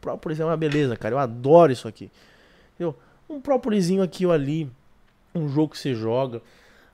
Própolis 0.00 0.40
é 0.40 0.44
uma 0.44 0.56
beleza, 0.56 0.96
cara. 0.96 1.14
Eu 1.14 1.18
adoro 1.18 1.70
isso 1.70 1.86
aqui. 1.86 2.10
Eu, 2.80 2.96
um 3.28 3.40
própolisinho 3.40 4.02
aqui 4.02 4.24
ou 4.24 4.32
ali, 4.32 4.70
um 5.34 5.48
jogo 5.50 5.72
que 5.72 5.78
você 5.78 5.94
joga, 5.94 6.40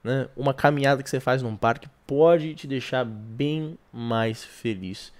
né? 0.02 0.28
Uma 0.36 0.52
caminhada 0.52 1.02
que 1.02 1.08
você 1.08 1.20
faz 1.20 1.42
num 1.42 1.56
parque 1.56 1.88
pode 2.06 2.54
te 2.54 2.66
deixar 2.66 3.04
bem 3.04 3.78
mais 3.92 4.44
feliz. 4.44 5.12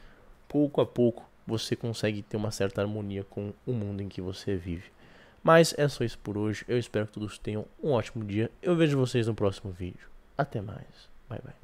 Pouco 0.49 0.81
a 0.81 0.87
pouco 0.87 1.28
você 1.49 1.75
consegue 1.75 2.23
ter 2.23 2.37
uma 2.37 2.51
certa 2.51 2.83
harmonia 2.83 3.25
com 3.25 3.55
o 3.67 3.73
mundo 3.73 4.03
em 4.03 4.09
que 4.09 4.21
você 4.21 4.55
vive. 4.55 4.91
Mas 5.43 5.75
é 5.79 5.89
só 5.89 6.05
isso 6.05 6.19
por 6.19 6.37
hoje. 6.37 6.65
Eu 6.69 6.79
espero 6.79 7.07
que 7.07 7.13
todos 7.13 7.39
tenham 7.39 7.65
um 7.83 7.93
ótimo 7.93 8.23
dia. 8.25 8.51
Eu 8.61 8.77
vejo 8.77 8.99
vocês 8.99 9.27
no 9.27 9.35
próximo 9.35 9.73
vídeo. 9.73 10.09
Até 10.37 10.61
mais. 10.61 11.09
Bye 11.29 11.41
bye. 11.43 11.58